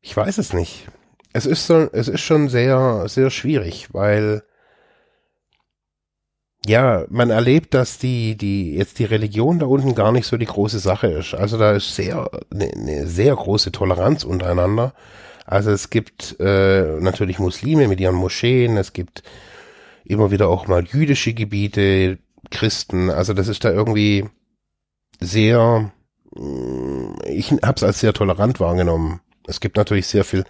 Ich 0.01 0.15
weiß 0.15 0.37
es 0.37 0.53
nicht. 0.53 0.87
Es 1.33 1.45
ist 1.45 1.67
so, 1.67 1.89
es 1.91 2.07
ist 2.07 2.21
schon 2.21 2.49
sehr, 2.49 3.07
sehr 3.07 3.29
schwierig, 3.29 3.93
weil 3.93 4.43
ja, 6.65 7.05
man 7.09 7.31
erlebt, 7.31 7.73
dass 7.73 7.97
die, 7.97 8.37
die, 8.37 8.75
jetzt 8.75 8.99
die 8.99 9.05
Religion 9.05 9.59
da 9.59 9.65
unten 9.65 9.95
gar 9.95 10.11
nicht 10.11 10.27
so 10.27 10.37
die 10.37 10.45
große 10.45 10.79
Sache 10.79 11.07
ist. 11.07 11.33
Also 11.33 11.57
da 11.57 11.71
ist 11.71 11.95
sehr, 11.95 12.29
eine 12.51 12.71
ne 12.75 13.07
sehr 13.07 13.35
große 13.35 13.71
Toleranz 13.71 14.23
untereinander. 14.23 14.93
Also 15.45 15.71
es 15.71 15.89
gibt 15.89 16.39
äh, 16.39 16.99
natürlich 16.99 17.39
Muslime 17.39 17.87
mit 17.87 17.99
ihren 17.99 18.15
Moscheen, 18.15 18.77
es 18.77 18.93
gibt 18.93 19.23
immer 20.05 20.29
wieder 20.31 20.49
auch 20.49 20.67
mal 20.67 20.83
jüdische 20.83 21.33
Gebiete, 21.33 22.19
Christen. 22.51 23.09
Also 23.09 23.33
das 23.33 23.47
ist 23.47 23.63
da 23.63 23.71
irgendwie 23.71 24.25
sehr, 25.19 25.91
mm, 26.36 27.13
ich 27.26 27.52
habe 27.52 27.76
es 27.76 27.84
als 27.84 28.00
sehr 28.00 28.13
tolerant 28.13 28.60
wahrgenommen. 28.60 29.21
Es 29.47 29.60
gibt 29.60 29.78
natürlich 29.78 30.08
sehr 30.08 30.24
viel 30.24 30.45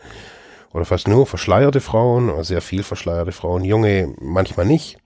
oder 0.73 0.85
fast 0.85 1.07
nur 1.07 1.25
verschleierte 1.25 1.81
Frauen, 1.81 2.29
oder 2.29 2.43
sehr 2.43 2.61
viel 2.61 2.83
verschleierte 2.83 3.31
Frauen, 3.31 3.63
junge 3.63 4.13
manchmal 4.19 4.65
nicht. 4.65 4.97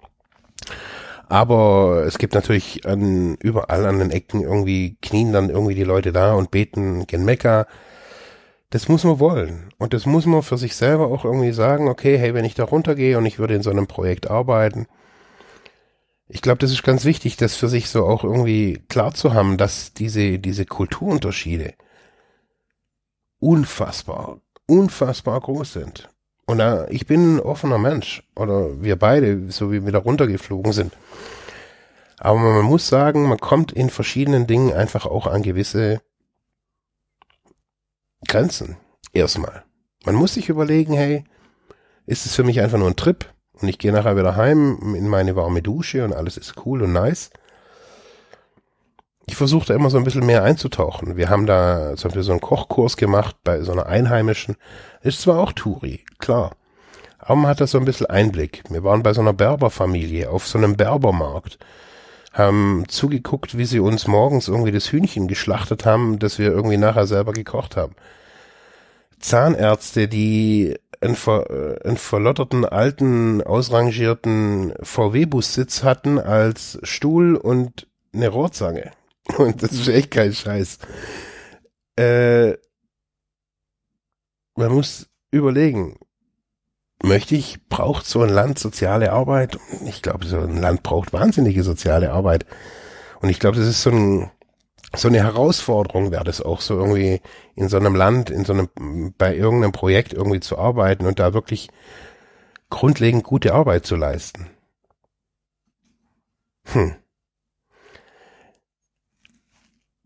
Aber 1.28 2.04
es 2.06 2.18
gibt 2.20 2.36
natürlich 2.36 2.86
an, 2.86 3.36
überall 3.42 3.86
an 3.86 4.00
den 4.00 4.12
Ecken 4.12 4.42
irgendwie 4.42 4.98
knien 5.02 5.34
dann 5.34 5.50
irgendwie 5.50 5.74
die 5.74 5.84
Leute 5.84 6.12
da 6.12 6.34
und 6.34 6.52
beten 6.52 7.08
gen 7.08 7.26
Mekka. 7.26 7.66
Das 8.70 8.90
muss 8.90 9.04
man 9.04 9.20
wollen. 9.20 9.70
Und 9.78 9.94
das 9.94 10.06
muss 10.06 10.26
man 10.26 10.44
für 10.44 10.58
sich 10.58 10.76
selber 10.76 11.08
auch 11.08 11.26
irgendwie 11.26 11.52
sagen, 11.52 11.88
okay, 11.88 12.18
hey, 12.18 12.34
wenn 12.34 12.46
ich 12.46 12.56
da 12.56 12.64
runtergehe 12.64 13.18
und 13.18 13.26
ich 13.26 13.40
würde 13.40 13.56
in 13.56 13.64
so 13.64 13.72
einem 13.72 13.88
Projekt 13.88 14.30
arbeiten, 14.30 14.88
ich 16.28 16.42
glaube, 16.42 16.58
das 16.58 16.72
ist 16.72 16.84
ganz 16.84 17.06
wichtig, 17.06 17.38
das 17.38 17.56
für 17.56 17.70
sich 17.70 17.90
so 17.90 18.06
auch 18.06 18.24
irgendwie 18.24 18.82
klar 18.90 19.14
zu 19.14 19.34
haben, 19.34 19.58
dass 19.58 19.94
diese, 19.94 20.40
diese 20.40 20.66
Kulturunterschiede 20.66 21.76
unfassbar, 23.40 24.40
unfassbar 24.66 25.40
groß 25.40 25.74
sind. 25.74 26.10
Und 26.48 26.60
da, 26.60 26.88
ich 26.90 27.06
bin 27.06 27.36
ein 27.36 27.40
offener 27.40 27.78
Mensch. 27.78 28.24
Oder 28.36 28.82
wir 28.82 28.96
beide, 28.96 29.52
so 29.52 29.72
wie 29.72 29.84
wir 29.84 29.92
da 29.92 30.00
runtergeflogen 30.00 30.74
sind. 30.74 30.94
Aber 32.18 32.40
man 32.40 32.66
muss 32.66 32.88
sagen, 32.88 33.28
man 33.28 33.40
kommt 33.40 33.72
in 33.72 33.90
verschiedenen 33.90 34.48
Dingen 34.48 34.74
einfach 34.74 35.06
auch 35.06 35.28
an 35.28 35.44
gewisse 35.44 36.02
Grenzen. 38.28 38.78
Erstmal. 39.14 39.64
Man 40.06 40.16
muss 40.16 40.36
sich 40.36 40.50
überlegen, 40.50 40.94
hey, 40.94 41.24
ist 42.06 42.26
es 42.26 42.36
für 42.36 42.44
mich 42.44 42.62
einfach 42.62 42.78
nur 42.78 42.90
ein 42.90 42.96
Trip? 42.96 43.26
Und 43.62 43.68
ich 43.68 43.78
gehe 43.78 43.92
nachher 43.92 44.18
wieder 44.18 44.36
heim 44.36 44.96
in 44.96 45.08
meine 45.08 45.36
warme 45.36 45.62
Dusche 45.62 46.04
und 46.04 46.14
alles 46.14 46.38
ist 46.38 46.56
cool 46.66 46.84
und 46.84 46.94
nice. 46.94 47.30
Ich 49.28 49.36
versuche 49.36 49.66
da 49.68 49.74
immer 49.74 49.90
so 49.90 49.98
ein 49.98 50.04
bisschen 50.04 50.26
mehr 50.26 50.44
einzutauchen. 50.44 51.18
Wir 51.18 51.30
haben 51.30 51.46
da 51.46 51.96
zum 51.96 52.10
Beispiel 52.10 52.24
so 52.24 52.32
einen 52.32 52.42
Kochkurs 52.42 52.96
gemacht 52.96 53.36
bei 53.44 53.62
so 53.62 53.72
einer 53.72 53.88
Einheimischen. 53.88 54.56
Ist 55.02 55.22
zwar 55.22 55.40
auch 55.40 55.52
Touri, 55.52 56.02
klar. 56.20 56.56
Aber 57.18 57.36
man 57.36 57.50
hat 57.50 57.60
da 57.60 57.66
so 57.66 57.80
ein 57.80 57.86
bisschen 57.86 58.06
Einblick. 58.06 58.64
Wir 58.70 58.84
waren 58.84 59.02
bei 59.02 59.14
so 59.14 59.22
einer 59.22 59.34
Berberfamilie 59.34 60.30
auf 60.30 60.48
so 60.48 60.60
einem 60.60 60.76
Berbermarkt. 60.78 61.58
Haben 62.34 62.84
zugeguckt, 62.88 63.58
wie 63.58 63.66
sie 63.66 63.80
uns 63.80 64.08
morgens 64.08 64.48
irgendwie 64.48 64.72
das 64.72 64.92
Hühnchen 64.92 65.28
geschlachtet 65.28 65.86
haben, 65.86 66.20
das 66.20 66.38
wir 66.38 66.52
irgendwie 66.52 66.78
nachher 66.78 67.08
selber 67.08 67.34
gekocht 67.34 67.78
haben. 67.78 67.96
Zahnärzte, 69.20 70.08
die 70.08 70.76
einen, 71.02 71.16
ver, 71.16 71.50
äh, 71.50 71.88
einen 71.88 71.98
verlotterten, 71.98 72.66
alten, 72.66 73.42
ausrangierten 73.42 74.74
VW-Bussitz 74.82 75.84
hatten 75.84 76.20
als 76.20 76.80
Stuhl 76.84 77.36
und 77.36 77.88
eine 78.14 78.30
Rohrzange. 78.30 78.92
Und 79.38 79.64
das 79.64 79.72
ist 79.72 79.88
echt 79.88 80.12
kein 80.12 80.34
Scheiß. 80.34 80.78
Äh, 81.96 82.54
man 84.56 84.72
muss 84.72 85.10
überlegen, 85.32 85.98
möchte 87.04 87.36
ich, 87.36 87.68
braucht 87.68 88.06
so 88.06 88.22
ein 88.22 88.30
Land 88.30 88.60
soziale 88.60 89.12
Arbeit? 89.12 89.58
Ich 89.86 90.02
glaube, 90.02 90.26
so 90.26 90.40
ein 90.40 90.58
Land 90.58 90.84
braucht 90.84 91.12
wahnsinnige 91.12 91.64
soziale 91.64 92.12
Arbeit. 92.12 92.46
Und 93.22 93.30
ich 93.30 93.40
glaube, 93.40 93.58
das 93.58 93.68
ist 93.68 93.82
so 93.82 93.90
ein, 93.90 94.32
so 94.96 95.08
eine 95.08 95.24
Herausforderung 95.24 96.12
wäre 96.12 96.24
das 96.24 96.42
auch 96.42 96.62
so 96.62 96.78
irgendwie 96.78 97.22
in 97.56 97.70
so 97.70 97.78
einem 97.78 97.96
Land, 97.96 98.30
in 98.30 98.46
so 98.46 98.54
einem, 98.54 99.14
bei 99.18 99.36
irgendeinem 99.36 99.72
Projekt 99.72 100.14
irgendwie 100.14 100.40
zu 100.40 100.58
arbeiten 100.58 101.06
und 101.06 101.20
da 101.20 101.34
wirklich 101.34 101.70
grundlegend 102.70 103.24
gute 103.24 103.54
Arbeit 103.54 103.86
zu 103.86 103.96
leisten. 103.96 104.50
Hm. 106.66 106.96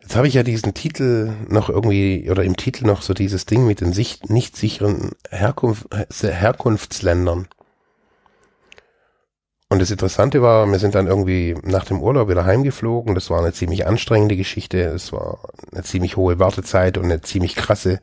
Jetzt 0.02 0.16
habe 0.16 0.28
ich 0.28 0.34
ja 0.34 0.42
diesen 0.42 0.74
Titel 0.74 1.36
noch 1.50 1.70
irgendwie, 1.70 2.30
oder 2.32 2.44
im 2.44 2.58
Titel 2.58 2.88
noch 2.88 3.04
so 3.04 3.14
dieses 3.14 3.46
Ding 3.46 3.68
mit 3.68 3.80
den 3.80 3.90
nicht 3.90 4.58
sicheren 4.58 5.12
Herkunft, 5.30 5.88
Herkunftsländern. 6.22 7.48
Und 9.72 9.80
das 9.80 9.92
Interessante 9.92 10.42
war, 10.42 10.66
wir 10.66 10.80
sind 10.80 10.96
dann 10.96 11.06
irgendwie 11.06 11.56
nach 11.62 11.86
dem 11.86 12.02
Urlaub 12.02 12.28
wieder 12.28 12.44
heimgeflogen. 12.44 13.14
Das 13.14 13.30
war 13.30 13.40
eine 13.40 13.54
ziemlich 13.54 13.86
anstrengende 13.86 14.36
Geschichte. 14.36 14.80
Es 14.80 15.14
war 15.14 15.38
eine 15.72 15.84
ziemlich 15.84 16.18
hohe 16.18 16.40
Wartezeit 16.40 16.98
und 16.98 17.06
eine 17.06 17.22
ziemlich 17.22 17.56
krasse 17.56 18.00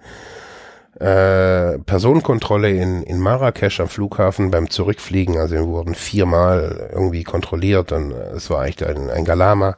äh, 1.01 1.79
Personenkontrolle 1.81 2.71
in, 2.71 3.03
in 3.03 3.19
Marrakesch 3.19 3.81
am 3.81 3.89
Flughafen 3.89 4.53
beim 4.53 4.71
Zurückfliegen. 4.71 5.39
Also 5.39 5.57
wir 5.57 5.67
wurden 5.67 5.97
viermal 5.97 6.91
irgendwie 6.93 7.25
kontrolliert 7.25 7.91
und 7.91 8.13
es 8.13 8.49
war 8.49 8.65
echt 8.65 8.85
ein, 8.85 9.11
ein 9.11 9.25
Galama. 9.25 9.77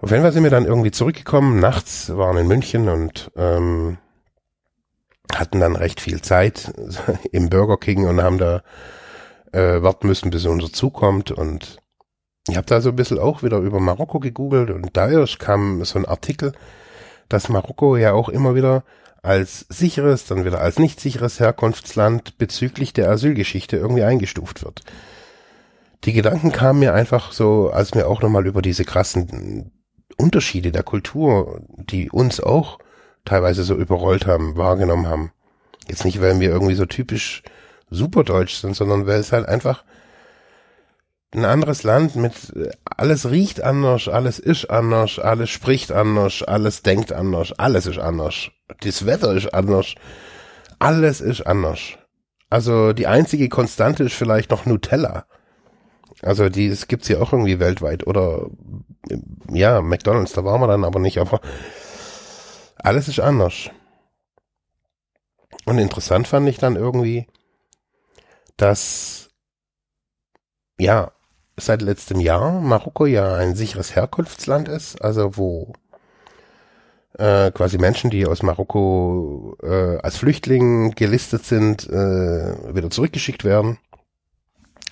Auf 0.00 0.12
jeden 0.12 0.22
Fall 0.22 0.32
sind 0.32 0.44
wir 0.44 0.50
dann 0.50 0.64
irgendwie 0.64 0.92
zurückgekommen, 0.92 1.58
nachts, 1.58 2.16
waren 2.16 2.38
in 2.38 2.46
München 2.46 2.88
und 2.88 3.32
ähm, 3.36 3.98
hatten 5.34 5.58
dann 5.58 5.74
recht 5.74 6.00
viel 6.00 6.22
Zeit 6.22 6.72
im 7.32 7.50
Burger 7.50 7.76
King 7.76 8.06
und 8.06 8.22
haben 8.22 8.38
da 8.38 8.62
äh, 9.52 9.82
warten 9.82 10.06
müssen, 10.06 10.30
bis 10.30 10.46
unser 10.46 10.72
Zug 10.72 10.94
kommt. 10.94 11.30
Und 11.30 11.78
ich 12.48 12.56
habe 12.56 12.66
da 12.66 12.80
so 12.80 12.90
ein 12.90 12.96
bisschen 12.96 13.18
auch 13.18 13.42
wieder 13.42 13.58
über 13.58 13.80
Marokko 13.80 14.20
gegoogelt 14.20 14.70
und 14.70 14.96
da 14.96 15.24
kam 15.38 15.84
so 15.84 15.98
ein 15.98 16.06
Artikel, 16.06 16.52
dass 17.28 17.48
Marokko 17.48 17.96
ja 17.96 18.12
auch 18.12 18.28
immer 18.28 18.54
wieder 18.54 18.84
als 19.22 19.66
sicheres, 19.68 20.26
dann 20.26 20.44
wieder 20.44 20.60
als 20.60 20.78
nicht 20.78 21.00
sicheres 21.00 21.40
Herkunftsland 21.40 22.38
bezüglich 22.38 22.92
der 22.92 23.10
Asylgeschichte 23.10 23.76
irgendwie 23.76 24.02
eingestuft 24.02 24.64
wird. 24.64 24.82
Die 26.04 26.14
Gedanken 26.14 26.50
kamen 26.50 26.80
mir 26.80 26.94
einfach 26.94 27.32
so, 27.32 27.70
als 27.70 27.94
wir 27.94 28.08
auch 28.08 28.22
nochmal 28.22 28.46
über 28.46 28.62
diese 28.62 28.84
krassen 28.84 29.70
Unterschiede 30.16 30.72
der 30.72 30.82
Kultur, 30.82 31.60
die 31.68 32.10
uns 32.10 32.40
auch 32.40 32.78
teilweise 33.26 33.64
so 33.64 33.74
überrollt 33.74 34.26
haben, 34.26 34.56
wahrgenommen 34.56 35.06
haben. 35.06 35.32
Jetzt 35.88 36.04
nicht, 36.04 36.20
weil 36.20 36.40
wir 36.40 36.48
irgendwie 36.48 36.74
so 36.74 36.86
typisch 36.86 37.42
super 37.90 38.24
deutsch 38.24 38.54
sind, 38.54 38.74
sondern 38.74 39.06
weil 39.06 39.20
es 39.20 39.32
halt 39.32 39.46
einfach 39.48 39.84
ein 41.32 41.44
anderes 41.44 41.84
Land 41.84 42.16
mit 42.16 42.34
alles 42.84 43.30
riecht 43.30 43.62
anders, 43.62 44.08
alles 44.08 44.38
ist 44.38 44.68
anders, 44.68 45.18
alles 45.18 45.50
spricht 45.50 45.92
anders, 45.92 46.42
alles 46.42 46.82
denkt 46.82 47.12
anders, 47.12 47.52
alles 47.52 47.86
ist 47.86 47.98
anders. 47.98 48.50
Das 48.80 49.06
Wetter 49.06 49.34
ist 49.34 49.52
anders. 49.54 49.94
Alles 50.78 51.20
ist 51.20 51.46
anders. 51.46 51.80
Also 52.48 52.92
die 52.92 53.06
einzige 53.06 53.48
Konstante 53.48 54.04
ist 54.04 54.14
vielleicht 54.14 54.50
noch 54.50 54.66
Nutella. 54.66 55.26
Also 56.22 56.48
die 56.48 56.66
es 56.66 56.88
gibt's 56.88 57.08
ja 57.08 57.20
auch 57.20 57.32
irgendwie 57.32 57.60
weltweit 57.60 58.06
oder 58.06 58.48
ja, 59.52 59.80
McDonald's, 59.80 60.32
da 60.32 60.44
waren 60.44 60.60
wir 60.60 60.66
dann 60.66 60.84
aber 60.84 60.98
nicht, 60.98 61.18
aber 61.18 61.40
alles 62.76 63.08
ist 63.08 63.20
anders. 63.20 63.70
Und 65.64 65.78
interessant 65.78 66.26
fand 66.26 66.48
ich 66.48 66.58
dann 66.58 66.76
irgendwie, 66.76 67.26
dass 68.60 69.30
ja 70.78 71.12
seit 71.56 71.82
letztem 71.82 72.20
Jahr 72.20 72.60
Marokko 72.60 73.06
ja 73.06 73.34
ein 73.34 73.54
sicheres 73.54 73.94
Herkunftsland 73.94 74.68
ist, 74.68 75.02
also 75.02 75.36
wo 75.36 75.72
äh, 77.18 77.50
quasi 77.52 77.78
Menschen, 77.78 78.10
die 78.10 78.26
aus 78.26 78.42
Marokko 78.42 79.56
äh, 79.62 79.98
als 79.98 80.16
Flüchtling 80.18 80.92
gelistet 80.92 81.44
sind, 81.44 81.88
äh, 81.88 82.74
wieder 82.74 82.90
zurückgeschickt 82.90 83.44
werden. 83.44 83.78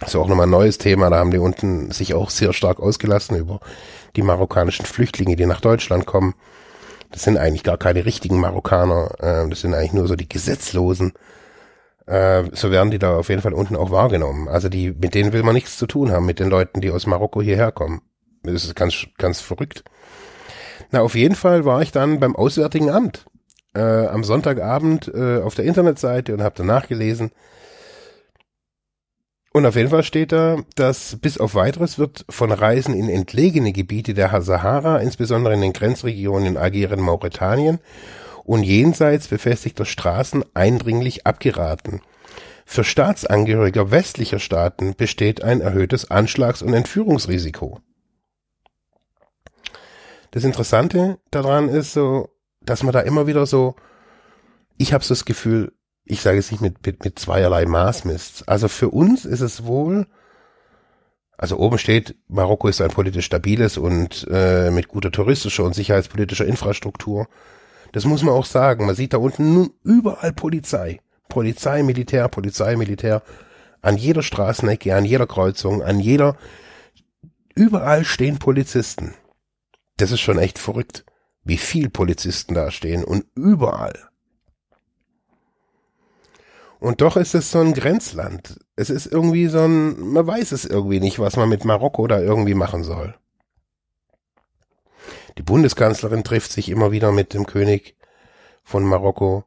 Das 0.01 0.11
ist 0.11 0.17
auch 0.17 0.29
nochmal 0.29 0.47
ein 0.47 0.51
neues 0.51 0.79
Thema, 0.79 1.11
da 1.11 1.19
haben 1.19 1.31
die 1.31 1.39
unten 1.39 1.91
sich 1.91 2.15
auch 2.15 2.31
sehr 2.31 2.53
stark 2.53 2.81
ausgelassen 2.81 3.37
über 3.37 3.61
die 4.17 4.23
marokkanischen 4.23 4.87
Flüchtlinge, 4.87 5.37
die 5.37 5.47
nach 5.47 5.61
Deutschland 5.61 6.07
kommen. 6.07 6.35
Das 7.11 7.23
sind 7.23 7.37
eigentlich 7.37 7.65
gar 7.65 7.79
keine 7.79 8.05
richtigen 8.05 8.41
Marokkaner, 8.41 9.11
äh, 9.19 9.49
das 9.49 9.61
sind 9.61 9.75
eigentlich 9.75 9.93
nur 9.93 10.07
so 10.07 10.17
die 10.17 10.29
Gesetzlosen, 10.29 11.13
äh, 12.09 12.45
so 12.53 12.71
werden 12.71 12.91
die 12.91 12.99
da 12.99 13.17
auf 13.17 13.29
jeden 13.29 13.43
Fall 13.43 13.53
unten 13.53 13.77
auch 13.77 13.91
wahrgenommen. 13.91 14.49
Also 14.49 14.69
die, 14.69 14.93
mit 14.93 15.15
denen 15.15 15.33
will 15.33 15.43
man 15.43 15.55
nichts 15.55 15.77
zu 15.77 15.87
tun 15.87 16.11
haben, 16.11 16.25
mit 16.25 16.41
den 16.41 16.49
Leuten, 16.49 16.81
die 16.81 16.91
aus 16.91 17.07
Marokko 17.07 17.43
hierher 17.43 17.71
kommen. 17.71 18.01
Das 18.43 18.65
ist 18.65 18.75
ganz, 18.75 19.07
ganz 19.19 19.41
verrückt. 19.41 19.85
Na, 20.91 21.03
auf 21.03 21.15
jeden 21.15 21.35
Fall 21.35 21.67
war 21.67 21.83
ich 21.83 21.93
dann 21.93 22.19
beim 22.19 22.35
Auswärtigen 22.35 22.89
Amt 22.89 23.27
äh, 23.75 24.07
am 24.07 24.25
Sonntagabend 24.25 25.13
äh, 25.15 25.43
auf 25.43 25.55
der 25.55 25.67
Internetseite 25.67 26.33
und 26.33 26.43
habe 26.43 26.55
danach 26.57 26.89
gelesen. 26.89 27.31
Und 29.53 29.67
auf 29.67 29.77
jeden 29.77 29.91
Fall 29.91 30.03
steht 30.03 30.33
da, 30.33 30.59
dass 30.77 31.17
bis 31.21 31.37
auf 31.37 31.55
weiteres 31.55 31.99
wird 31.99 32.25
von 32.31 32.53
Reisen 32.53 32.95
in 32.95 33.09
entlegene 33.09 33.73
Gebiete 33.73 34.15
der 34.15 34.41
Sahara, 34.41 34.99
insbesondere 34.99 35.55
in 35.55 35.61
den 35.61 35.73
Grenzregionen 35.73 36.47
in 36.47 36.57
Algerien, 36.57 37.01
Mauretanien 37.01 37.81
und 38.49 38.63
jenseits 38.63 39.29
befestigter 39.29 39.85
Straßen 39.85 40.43
eindringlich 40.55 41.27
abgeraten. 41.27 42.01
Für 42.65 42.83
Staatsangehörige 42.83 43.91
westlicher 43.91 44.39
Staaten 44.39 44.95
besteht 44.97 45.45
ein 45.45 45.61
erhöhtes 45.61 46.11
Anschlags- 46.11 46.63
und 46.63 46.73
Entführungsrisiko. 46.73 47.81
Das 50.31 50.45
Interessante 50.45 51.19
daran 51.31 51.69
ist 51.69 51.93
so, 51.93 52.31
dass 52.63 52.83
man 52.83 52.95
da 52.95 53.01
immer 53.01 53.27
wieder 53.27 53.45
so, 53.45 53.77
ich 54.79 54.95
habe 54.95 55.05
so 55.05 55.13
das 55.13 55.27
Gefühl, 55.27 55.75
ich 56.07 56.23
sage 56.23 56.39
es 56.39 56.51
nicht 56.51 56.63
mit, 56.63 56.87
mit, 56.87 57.05
mit 57.05 57.19
zweierlei 57.19 57.67
Maß 57.67 58.07
misst. 58.07 58.49
Also 58.49 58.69
für 58.69 58.89
uns 58.89 59.27
ist 59.27 59.43
es 59.43 59.67
wohl, 59.67 60.07
also 61.37 61.59
oben 61.59 61.77
steht, 61.77 62.17
Marokko 62.29 62.69
ist 62.69 62.81
ein 62.81 62.89
politisch 62.89 63.27
stabiles 63.27 63.77
und 63.77 64.27
äh, 64.31 64.71
mit 64.71 64.89
guter 64.89 65.13
touristischer 65.13 65.65
und 65.65 65.75
sicherheitspolitischer 65.75 66.47
Infrastruktur 66.47 67.29
das 67.93 68.05
muss 68.05 68.23
man 68.23 68.35
auch 68.35 68.45
sagen. 68.45 68.87
Man 68.87 68.95
sieht 68.95 69.13
da 69.13 69.19
unten 69.19 69.55
nun 69.55 69.71
überall 69.83 70.33
Polizei. 70.33 71.01
Polizei, 71.29 71.83
Militär, 71.83 72.29
Polizei, 72.29 72.77
Militär. 72.77 73.23
An 73.81 73.97
jeder 73.97 74.23
Straßenecke, 74.23 74.95
an 74.95 75.05
jeder 75.05 75.27
Kreuzung, 75.27 75.83
an 75.83 76.01
jeder, 76.01 76.37
überall 77.55 78.05
stehen 78.05 78.39
Polizisten. 78.39 79.15
Das 79.97 80.11
ist 80.11 80.21
schon 80.21 80.39
echt 80.39 80.59
verrückt, 80.59 81.05
wie 81.45 81.59
viel 81.59 81.89
Polizisten 81.91 82.55
da 82.55 82.71
stehen 82.71 83.05
und 83.05 83.27
überall. 83.35 84.09
Und 86.81 87.01
doch 87.01 87.17
ist 87.17 87.35
es 87.35 87.51
so 87.51 87.61
ein 87.61 87.75
Grenzland. 87.75 88.61
Es 88.77 88.91
ist 88.91 89.07
irgendwie 89.07 89.49
so 89.49 89.61
ein, 89.61 89.99
man 90.13 90.27
weiß 90.27 90.53
es 90.53 90.65
irgendwie 90.65 91.01
nicht, 91.01 91.19
was 91.19 91.37
man 91.37 91.49
mit 91.49 91.65
Marokko 91.65 92.07
da 92.07 92.21
irgendwie 92.21 92.55
machen 92.55 92.85
soll. 92.85 93.17
Die 95.39 95.45
Bundeskanzlerin 95.45 96.25
trifft 96.25 96.51
sich 96.51 96.69
immer 96.69 96.91
wieder 96.91 97.13
mit 97.13 97.33
dem 97.33 97.47
König 97.47 97.97
von 98.65 98.83
Marokko. 98.85 99.45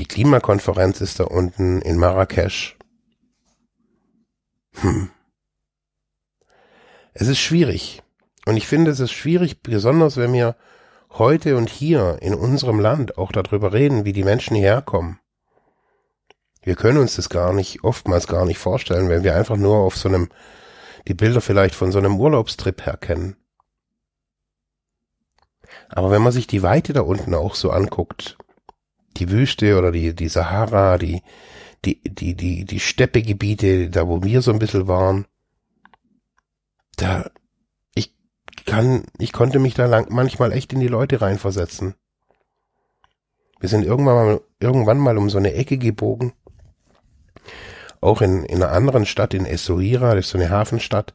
Die 0.00 0.06
Klimakonferenz 0.06 1.00
ist 1.00 1.20
da 1.20 1.24
unten 1.24 1.80
in 1.82 1.96
Marrakesch. 1.98 2.76
Hm. 4.74 5.10
Es 7.14 7.28
ist 7.28 7.38
schwierig. 7.38 8.02
Und 8.44 8.56
ich 8.56 8.66
finde, 8.66 8.90
es 8.90 8.98
ist 8.98 9.12
schwierig, 9.12 9.62
besonders 9.62 10.16
wenn 10.16 10.32
wir 10.32 10.56
heute 11.12 11.56
und 11.56 11.70
hier 11.70 12.18
in 12.20 12.34
unserem 12.34 12.80
Land 12.80 13.18
auch 13.18 13.30
darüber 13.30 13.72
reden, 13.72 14.04
wie 14.04 14.12
die 14.12 14.24
Menschen 14.24 14.56
hierher 14.56 14.82
kommen. 14.82 15.20
Wir 16.62 16.74
können 16.74 16.98
uns 16.98 17.14
das 17.14 17.28
gar 17.28 17.52
nicht, 17.52 17.84
oftmals 17.84 18.26
gar 18.26 18.44
nicht 18.44 18.58
vorstellen, 18.58 19.08
wenn 19.08 19.22
wir 19.22 19.36
einfach 19.36 19.56
nur 19.56 19.76
auf 19.76 19.96
so 19.96 20.08
einem, 20.08 20.28
die 21.06 21.14
Bilder 21.14 21.40
vielleicht 21.40 21.76
von 21.76 21.92
so 21.92 21.98
einem 21.98 22.18
Urlaubstrip 22.18 22.84
her 22.84 22.96
kennen. 22.96 23.36
Aber 25.88 26.10
wenn 26.10 26.22
man 26.22 26.32
sich 26.32 26.46
die 26.46 26.62
Weite 26.62 26.92
da 26.92 27.02
unten 27.02 27.34
auch 27.34 27.54
so 27.54 27.70
anguckt, 27.70 28.36
die 29.16 29.30
Wüste 29.30 29.78
oder 29.78 29.92
die, 29.92 30.14
die 30.14 30.28
Sahara, 30.28 30.98
die, 30.98 31.22
die, 31.84 32.00
die, 32.02 32.34
die, 32.34 32.64
die 32.64 32.80
Steppegebiete, 32.80 33.90
da 33.90 34.08
wo 34.08 34.22
wir 34.22 34.42
so 34.42 34.52
ein 34.52 34.58
bisschen 34.58 34.88
waren, 34.88 35.26
da, 36.96 37.30
ich 37.94 38.14
kann, 38.64 39.04
ich 39.18 39.32
konnte 39.32 39.58
mich 39.58 39.74
da 39.74 39.86
lang, 39.86 40.06
manchmal 40.10 40.52
echt 40.52 40.72
in 40.72 40.80
die 40.80 40.88
Leute 40.88 41.20
reinversetzen. 41.20 41.94
Wir 43.60 43.68
sind 43.68 43.84
irgendwann 43.84 44.14
mal, 44.14 44.40
irgendwann 44.60 44.98
mal 44.98 45.16
um 45.16 45.30
so 45.30 45.38
eine 45.38 45.54
Ecke 45.54 45.78
gebogen. 45.78 46.32
Auch 48.00 48.20
in, 48.20 48.44
in 48.44 48.62
einer 48.62 48.72
anderen 48.72 49.06
Stadt, 49.06 49.32
in 49.32 49.46
Essaouira, 49.46 50.14
das 50.14 50.26
ist 50.26 50.30
so 50.32 50.38
eine 50.38 50.50
Hafenstadt. 50.50 51.14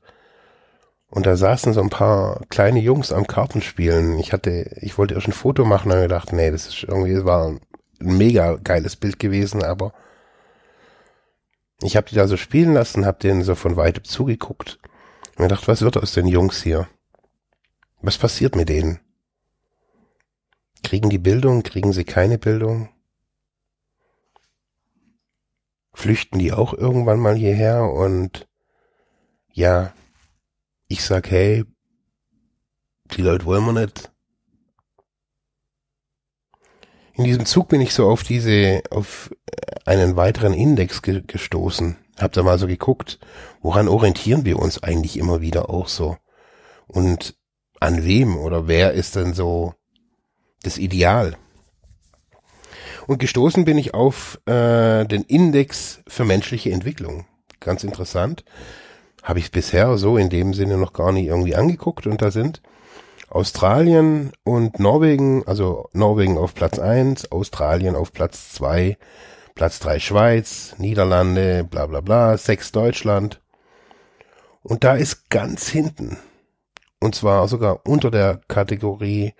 Und 1.11 1.25
da 1.25 1.35
saßen 1.35 1.73
so 1.73 1.81
ein 1.81 1.89
paar 1.89 2.39
kleine 2.47 2.79
Jungs 2.79 3.11
am 3.11 3.27
Kartenspielen. 3.27 4.17
Ich 4.17 4.31
hatte, 4.31 4.77
ich 4.79 4.97
wollte 4.97 5.13
erst 5.13 5.27
ein 5.27 5.33
Foto 5.33 5.65
machen, 5.65 5.91
aber 5.91 6.03
gedacht, 6.03 6.31
nee, 6.31 6.49
das 6.49 6.67
ist 6.67 6.83
irgendwie, 6.83 7.13
das 7.13 7.25
war 7.25 7.49
ein 7.49 7.59
mega 7.99 8.55
geiles 8.55 8.95
Bild 8.95 9.19
gewesen, 9.19 9.61
aber 9.61 9.93
ich 11.83 11.97
habe 11.97 12.07
die 12.07 12.15
da 12.15 12.27
so 12.27 12.37
spielen 12.37 12.73
lassen, 12.73 13.05
habe 13.05 13.19
denen 13.19 13.43
so 13.43 13.55
von 13.55 13.75
weitem 13.75 14.05
zugeguckt 14.05 14.79
und 15.35 15.43
gedacht, 15.43 15.67
was 15.67 15.81
wird 15.81 15.97
aus 15.97 16.13
den 16.13 16.27
Jungs 16.27 16.63
hier? 16.63 16.87
Was 18.01 18.17
passiert 18.17 18.55
mit 18.55 18.69
denen? 18.69 19.01
Kriegen 20.81 21.09
die 21.09 21.19
Bildung? 21.19 21.61
Kriegen 21.63 21.91
sie 21.91 22.05
keine 22.05 22.37
Bildung? 22.37 22.87
Flüchten 25.93 26.39
die 26.39 26.53
auch 26.53 26.73
irgendwann 26.73 27.19
mal 27.19 27.35
hierher 27.35 27.83
und 27.83 28.47
ja, 29.51 29.93
ich 30.91 31.03
sag, 31.05 31.31
hey, 31.31 31.63
die 33.15 33.21
Leute 33.21 33.45
wollen 33.45 33.65
wir 33.65 33.81
nicht. 33.81 34.11
In 37.13 37.23
diesem 37.23 37.45
Zug 37.45 37.69
bin 37.69 37.81
ich 37.81 37.93
so 37.93 38.09
auf 38.09 38.23
diese, 38.23 38.81
auf 38.89 39.33
einen 39.85 40.15
weiteren 40.15 40.53
Index 40.53 41.01
ge 41.01 41.23
gestoßen. 41.25 41.97
Hab 42.19 42.33
da 42.33 42.43
mal 42.43 42.59
so 42.59 42.67
geguckt, 42.67 43.19
woran 43.61 43.87
orientieren 43.87 44.45
wir 44.45 44.59
uns 44.59 44.83
eigentlich 44.83 45.17
immer 45.17 45.41
wieder 45.41 45.69
auch 45.69 45.87
so? 45.87 46.17
Und 46.87 47.35
an 47.79 48.03
wem 48.03 48.37
oder 48.37 48.67
wer 48.67 48.93
ist 48.93 49.15
denn 49.15 49.33
so 49.33 49.73
das 50.63 50.77
Ideal? 50.77 51.37
Und 53.07 53.19
gestoßen 53.19 53.65
bin 53.65 53.77
ich 53.77 53.93
auf 53.93 54.39
äh, 54.45 55.05
den 55.05 55.23
Index 55.23 56.01
für 56.07 56.25
menschliche 56.25 56.71
Entwicklung. 56.71 57.25
Ganz 57.59 57.83
interessant 57.83 58.43
habe 59.23 59.39
ich 59.39 59.51
bisher 59.51 59.97
so 59.97 60.17
in 60.17 60.29
dem 60.29 60.53
Sinne 60.53 60.77
noch 60.77 60.93
gar 60.93 61.11
nicht 61.11 61.27
irgendwie 61.27 61.55
angeguckt 61.55 62.07
und 62.07 62.21
da 62.21 62.31
sind 62.31 62.61
Australien 63.29 64.33
und 64.43 64.79
Norwegen, 64.79 65.47
also 65.47 65.89
Norwegen 65.93 66.37
auf 66.37 66.53
Platz 66.53 66.79
eins, 66.79 67.31
Australien 67.31 67.95
auf 67.95 68.11
Platz 68.11 68.51
zwei, 68.51 68.97
Platz 69.55 69.79
drei 69.79 69.99
Schweiz, 69.99 70.75
Niederlande, 70.79 71.63
bla 71.63 71.85
bla 71.85 72.01
bla, 72.01 72.37
sechs 72.37 72.73
Deutschland. 72.73 73.41
Und 74.63 74.83
da 74.83 74.95
ist 74.95 75.29
ganz 75.29 75.69
hinten, 75.69 76.17
und 76.99 77.15
zwar 77.15 77.47
sogar 77.47 77.79
unter 77.87 78.11
der 78.11 78.41
Kategorie 78.49 79.33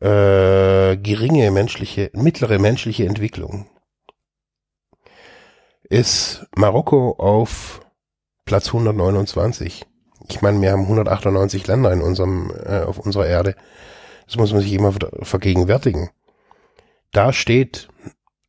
äh, 0.00 0.96
geringe 0.96 1.50
menschliche, 1.52 2.10
mittlere 2.12 2.58
menschliche 2.58 3.06
Entwicklung, 3.06 3.66
ist 5.84 6.46
Marokko 6.56 7.12
auf 7.18 7.80
Platz 8.48 8.68
129. 8.68 9.84
Ich 10.30 10.40
meine, 10.40 10.58
wir 10.62 10.72
haben 10.72 10.84
198 10.84 11.66
Länder 11.66 11.92
in 11.92 12.00
unserem, 12.00 12.50
äh, 12.64 12.80
auf 12.80 12.98
unserer 12.98 13.26
Erde. 13.26 13.54
Das 14.24 14.36
muss 14.36 14.54
man 14.54 14.62
sich 14.62 14.72
immer 14.72 14.94
vergegenwärtigen. 15.20 16.08
Da 17.12 17.34
steht 17.34 17.88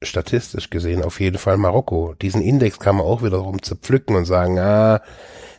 statistisch 0.01 0.69
gesehen 0.69 1.03
auf 1.03 1.19
jeden 1.19 1.37
Fall 1.37 1.57
Marokko. 1.57 2.13
Diesen 2.13 2.41
Index 2.41 2.79
kann 2.79 2.95
man 2.95 3.05
auch 3.05 3.23
wiederum 3.23 3.61
zerpflücken 3.61 4.15
und 4.15 4.23
sagen, 4.23 4.57
ah, 4.57 5.01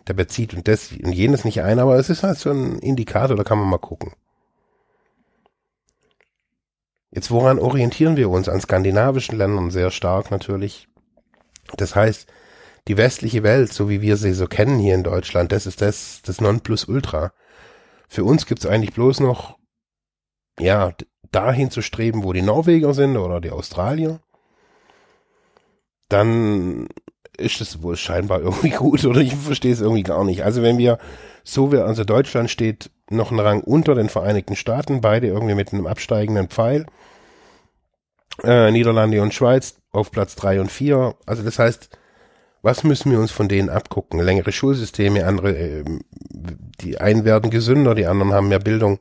der 0.08 0.14
bezieht 0.14 0.54
und 0.54 0.66
das 0.68 0.90
und 0.90 1.12
jenes 1.12 1.44
nicht 1.44 1.60
ein, 1.60 1.78
aber 1.78 1.96
es 1.96 2.08
ist 2.08 2.22
halt 2.22 2.38
so 2.38 2.50
ein 2.50 2.78
Indikator, 2.78 3.36
da 3.36 3.44
kann 3.44 3.58
man 3.58 3.68
mal 3.68 3.76
gucken. 3.76 4.14
Jetzt 7.10 7.30
woran 7.30 7.58
orientieren 7.58 8.16
wir 8.16 8.30
uns? 8.30 8.48
An 8.48 8.62
skandinavischen 8.62 9.36
Ländern 9.36 9.70
sehr 9.70 9.90
stark 9.90 10.30
natürlich. 10.30 10.88
Das 11.76 11.94
heißt, 11.94 12.26
die 12.88 12.96
westliche 12.96 13.42
Welt, 13.42 13.72
so 13.72 13.88
wie 13.88 14.00
wir 14.00 14.16
sie 14.16 14.32
so 14.32 14.46
kennen 14.46 14.78
hier 14.78 14.94
in 14.94 15.04
Deutschland, 15.04 15.52
das 15.52 15.66
ist 15.66 15.80
das, 15.80 16.22
das 16.24 16.40
Nonplusultra. 16.40 17.32
Für 18.08 18.24
uns 18.24 18.46
gibt's 18.46 18.66
eigentlich 18.66 18.92
bloß 18.92 19.20
noch, 19.20 19.58
ja, 20.58 20.92
dahin 21.30 21.70
zu 21.70 21.82
streben, 21.82 22.24
wo 22.24 22.32
die 22.32 22.42
Norweger 22.42 22.94
sind 22.94 23.16
oder 23.16 23.40
die 23.40 23.50
Australier. 23.50 24.20
Dann 26.08 26.88
ist 27.36 27.60
es 27.60 27.82
wohl 27.82 27.96
scheinbar 27.96 28.40
irgendwie 28.42 28.70
gut 28.70 29.04
oder 29.04 29.20
ich 29.20 29.34
verstehe 29.34 29.72
es 29.72 29.80
irgendwie 29.80 30.02
gar 30.02 30.24
nicht. 30.24 30.44
Also 30.44 30.62
wenn 30.62 30.78
wir 30.78 30.98
so 31.44 31.72
wie, 31.72 31.78
also 31.78 32.04
Deutschland 32.04 32.50
steht 32.50 32.90
noch 33.08 33.30
einen 33.30 33.40
Rang 33.40 33.62
unter 33.62 33.94
den 33.94 34.08
Vereinigten 34.08 34.56
Staaten, 34.56 35.00
beide 35.00 35.28
irgendwie 35.28 35.54
mit 35.54 35.72
einem 35.72 35.86
absteigenden 35.86 36.48
Pfeil. 36.48 36.86
Äh, 38.42 38.70
Niederlande 38.70 39.20
und 39.22 39.34
Schweiz 39.34 39.76
auf 39.90 40.10
Platz 40.10 40.36
drei 40.36 40.60
und 40.60 40.70
vier. 40.70 41.16
Also 41.26 41.42
das 41.42 41.58
heißt, 41.58 41.90
was 42.62 42.84
müssen 42.84 43.10
wir 43.10 43.18
uns 43.18 43.30
von 43.30 43.48
denen 43.48 43.70
abgucken? 43.70 44.20
Längere 44.20 44.52
Schulsysteme, 44.52 45.26
andere, 45.26 45.56
äh, 45.56 45.84
die 46.80 47.00
einen 47.00 47.24
werden 47.24 47.50
gesünder, 47.50 47.94
die 47.94 48.06
anderen 48.06 48.32
haben 48.32 48.48
mehr 48.48 48.58
Bildung. 48.58 48.98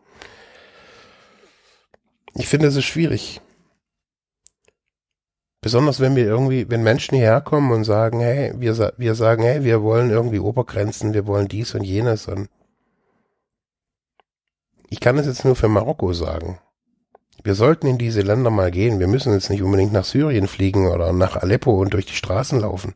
Ich 2.35 2.47
finde, 2.47 2.67
es 2.67 2.75
ist 2.75 2.85
schwierig. 2.85 3.41
Besonders 5.61 5.99
wenn 5.99 6.15
wir 6.15 6.25
irgendwie, 6.25 6.69
wenn 6.69 6.83
Menschen 6.83 7.15
hierher 7.15 7.41
kommen 7.41 7.71
und 7.71 7.83
sagen, 7.83 8.21
hey, 8.21 8.53
wir, 8.57 8.93
wir 8.95 9.15
sagen, 9.15 9.43
hey, 9.43 9.63
wir 9.65 9.81
wollen 9.81 10.09
irgendwie 10.09 10.39
Obergrenzen, 10.39 11.13
wir 11.13 11.27
wollen 11.27 11.49
dies 11.49 11.75
und 11.75 11.83
jenes 11.83 12.27
und 12.27 12.49
ich 14.89 15.01
kann 15.01 15.17
es 15.17 15.27
jetzt 15.27 15.45
nur 15.45 15.55
für 15.55 15.67
Marokko 15.67 16.13
sagen. 16.13 16.59
Wir 17.43 17.55
sollten 17.55 17.87
in 17.87 17.97
diese 17.97 18.21
Länder 18.21 18.49
mal 18.49 18.71
gehen. 18.71 18.99
Wir 18.99 19.07
müssen 19.07 19.33
jetzt 19.33 19.49
nicht 19.49 19.61
unbedingt 19.61 19.93
nach 19.93 20.03
Syrien 20.03 20.47
fliegen 20.47 20.87
oder 20.87 21.13
nach 21.13 21.35
Aleppo 21.37 21.79
und 21.79 21.93
durch 21.93 22.05
die 22.05 22.15
Straßen 22.15 22.59
laufen. 22.59 22.95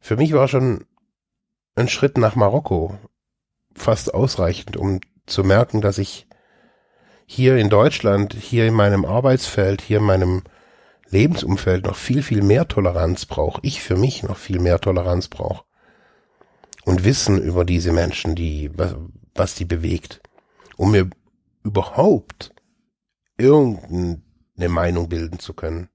Für 0.00 0.16
mich 0.16 0.32
war 0.32 0.48
schon 0.48 0.84
ein 1.74 1.88
Schritt 1.88 2.18
nach 2.18 2.34
Marokko 2.34 2.98
fast 3.74 4.14
ausreichend, 4.14 4.76
um 4.76 5.00
zu 5.26 5.44
merken, 5.44 5.80
dass 5.80 5.98
ich 5.98 6.26
hier 7.26 7.56
in 7.56 7.68
Deutschland, 7.68 8.34
hier 8.34 8.66
in 8.66 8.74
meinem 8.74 9.04
Arbeitsfeld, 9.04 9.82
hier 9.82 9.98
in 9.98 10.04
meinem 10.04 10.42
Lebensumfeld 11.10 11.84
noch 11.84 11.96
viel, 11.96 12.22
viel 12.22 12.42
mehr 12.42 12.68
Toleranz 12.68 13.26
brauche. 13.26 13.60
Ich 13.62 13.82
für 13.82 13.96
mich 13.96 14.22
noch 14.22 14.36
viel 14.36 14.58
mehr 14.60 14.80
Toleranz 14.80 15.28
brauche. 15.28 15.64
Und 16.84 17.04
Wissen 17.04 17.40
über 17.42 17.64
diese 17.64 17.92
Menschen, 17.92 18.34
die, 18.34 18.70
was, 19.34 19.54
die 19.54 19.66
bewegt. 19.66 20.22
Um 20.76 20.92
mir 20.92 21.08
überhaupt 21.62 22.54
irgendeine 23.36 24.68
Meinung 24.68 25.08
bilden 25.08 25.38
zu 25.38 25.52
können. 25.52 25.90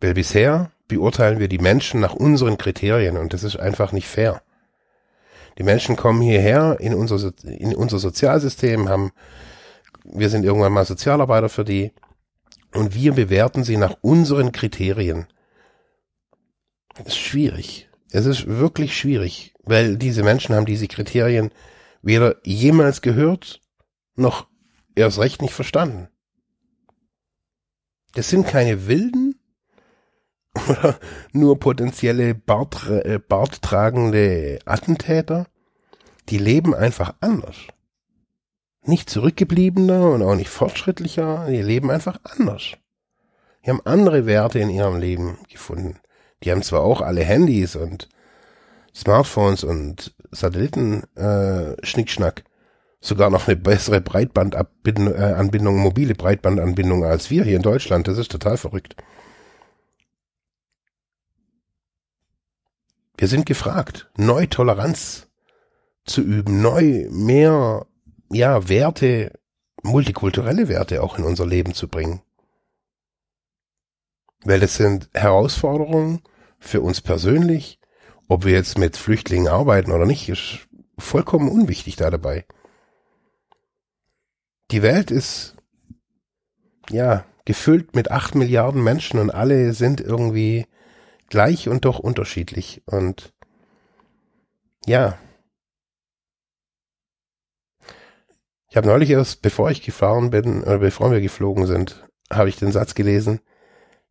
Weil 0.00 0.14
bisher 0.14 0.70
beurteilen 0.88 1.38
wir 1.38 1.48
die 1.48 1.58
Menschen 1.58 2.00
nach 2.00 2.14
unseren 2.14 2.58
Kriterien 2.58 3.16
und 3.16 3.32
das 3.32 3.42
ist 3.42 3.56
einfach 3.56 3.92
nicht 3.92 4.06
fair. 4.06 4.42
Die 5.58 5.62
Menschen 5.62 5.96
kommen 5.96 6.20
hierher 6.20 6.78
in 6.80 6.94
unser, 6.94 7.32
in 7.44 7.74
unser 7.74 7.98
Sozialsystem, 7.98 8.88
haben, 8.88 9.12
wir 10.04 10.28
sind 10.28 10.44
irgendwann 10.44 10.72
mal 10.72 10.84
Sozialarbeiter 10.84 11.48
für 11.48 11.64
die 11.64 11.92
Und 12.74 12.94
wir 12.94 13.12
bewerten 13.12 13.62
sie 13.62 13.76
nach 13.76 13.96
unseren 14.00 14.50
Kriterien. 14.50 15.28
Das 16.94 17.06
ist 17.08 17.18
schwierig. 17.18 17.88
Es 18.10 18.26
ist 18.26 18.46
wirklich 18.46 18.96
schwierig, 18.96 19.54
weil 19.62 19.96
diese 19.96 20.22
Menschen 20.22 20.54
haben 20.54 20.66
diese 20.66 20.88
Kriterien 20.88 21.50
weder 22.02 22.36
jemals 22.44 23.00
gehört, 23.00 23.60
noch 24.16 24.46
erst 24.94 25.18
recht 25.18 25.40
nicht 25.40 25.54
verstanden. 25.54 26.08
Das 28.14 28.28
sind 28.28 28.46
keine 28.46 28.86
Wilden 28.86 29.23
oder 30.68 30.98
nur 31.32 31.58
potenzielle 31.58 32.34
Bart, 32.34 32.88
äh, 32.88 33.18
barttragende 33.18 34.58
Attentäter. 34.64 35.46
Die 36.28 36.38
leben 36.38 36.74
einfach 36.74 37.14
anders. 37.20 37.56
Nicht 38.86 39.10
zurückgebliebener 39.10 40.10
und 40.10 40.22
auch 40.22 40.34
nicht 40.34 40.50
fortschrittlicher, 40.50 41.46
die 41.48 41.62
leben 41.62 41.90
einfach 41.90 42.18
anders. 42.22 42.72
Die 43.64 43.70
haben 43.70 43.80
andere 43.84 44.26
Werte 44.26 44.58
in 44.58 44.70
ihrem 44.70 44.98
Leben 44.98 45.38
gefunden. 45.48 45.98
Die 46.42 46.50
haben 46.50 46.62
zwar 46.62 46.82
auch 46.82 47.00
alle 47.00 47.22
Handys 47.22 47.76
und 47.76 48.08
Smartphones 48.94 49.64
und 49.64 50.14
Satelliten 50.30 51.02
äh, 51.16 51.74
Schnickschnack, 51.84 52.44
sogar 53.00 53.30
noch 53.30 53.48
eine 53.48 53.56
bessere 53.56 54.00
Breitbandanbindung, 54.00 55.14
äh, 55.14 55.82
mobile 55.82 56.14
Breitbandanbindung 56.14 57.04
als 57.04 57.30
wir 57.30 57.44
hier 57.44 57.56
in 57.56 57.62
Deutschland. 57.62 58.06
Das 58.06 58.18
ist 58.18 58.30
total 58.30 58.56
verrückt. 58.56 58.96
Wir 63.16 63.28
sind 63.28 63.46
gefragt, 63.46 64.10
neu 64.16 64.46
Toleranz 64.46 65.28
zu 66.04 66.20
üben, 66.20 66.60
neu 66.60 67.08
mehr, 67.10 67.86
ja, 68.30 68.68
Werte, 68.68 69.38
multikulturelle 69.82 70.68
Werte 70.68 71.02
auch 71.02 71.18
in 71.18 71.24
unser 71.24 71.46
Leben 71.46 71.74
zu 71.74 71.88
bringen. 71.88 72.22
Weil 74.44 74.60
das 74.60 74.76
sind 74.76 75.08
Herausforderungen 75.14 76.22
für 76.58 76.80
uns 76.80 77.00
persönlich, 77.00 77.78
ob 78.28 78.44
wir 78.44 78.52
jetzt 78.52 78.78
mit 78.78 78.96
Flüchtlingen 78.96 79.48
arbeiten 79.48 79.92
oder 79.92 80.06
nicht, 80.06 80.28
ist 80.28 80.66
vollkommen 80.98 81.48
unwichtig 81.48 81.96
da 81.96 82.10
dabei. 82.10 82.46
Die 84.70 84.82
Welt 84.82 85.10
ist, 85.10 85.56
ja, 86.90 87.24
gefüllt 87.44 87.94
mit 87.94 88.10
acht 88.10 88.34
Milliarden 88.34 88.82
Menschen 88.82 89.20
und 89.20 89.30
alle 89.30 89.72
sind 89.72 90.00
irgendwie 90.00 90.66
gleich 91.34 91.68
und 91.68 91.84
doch 91.84 91.98
unterschiedlich. 91.98 92.82
Und 92.86 93.34
ja. 94.86 95.18
Ich 98.70 98.76
habe 98.76 98.86
neulich 98.86 99.10
erst, 99.10 99.42
bevor 99.42 99.68
ich 99.72 99.82
gefahren 99.82 100.30
bin, 100.30 100.62
oder 100.62 100.78
bevor 100.78 101.10
wir 101.10 101.20
geflogen 101.20 101.66
sind, 101.66 102.08
habe 102.32 102.48
ich 102.48 102.56
den 102.56 102.70
Satz 102.70 102.94
gelesen, 102.94 103.40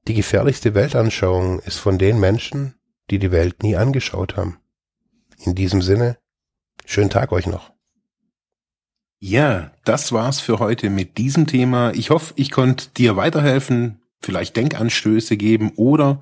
die 0.05 0.15
gefährlichste 0.15 0.75
Weltanschauung 0.75 1.59
ist 1.59 1.77
von 1.77 1.97
den 1.97 2.19
Menschen, 2.19 2.75
die 3.09 3.19
die 3.19 3.31
Welt 3.31 3.63
nie 3.63 3.77
angeschaut 3.77 4.35
haben. 4.35 4.59
In 5.45 5.55
diesem 5.55 5.81
Sinne, 5.81 6.17
schönen 6.85 7.09
Tag 7.09 7.31
euch 7.31 7.47
noch. 7.47 7.71
Ja, 9.19 9.71
das 9.85 10.11
war's 10.11 10.41
für 10.41 10.59
heute 10.59 10.89
mit 10.89 11.17
diesem 11.17 11.47
Thema. 11.47 11.91
Ich 11.93 12.09
hoffe, 12.09 12.33
ich 12.35 12.51
konnte 12.51 12.89
dir 12.89 13.15
weiterhelfen, 13.15 14.01
vielleicht 14.19 14.57
Denkanstöße 14.57 15.37
geben 15.37 15.71
oder 15.77 16.21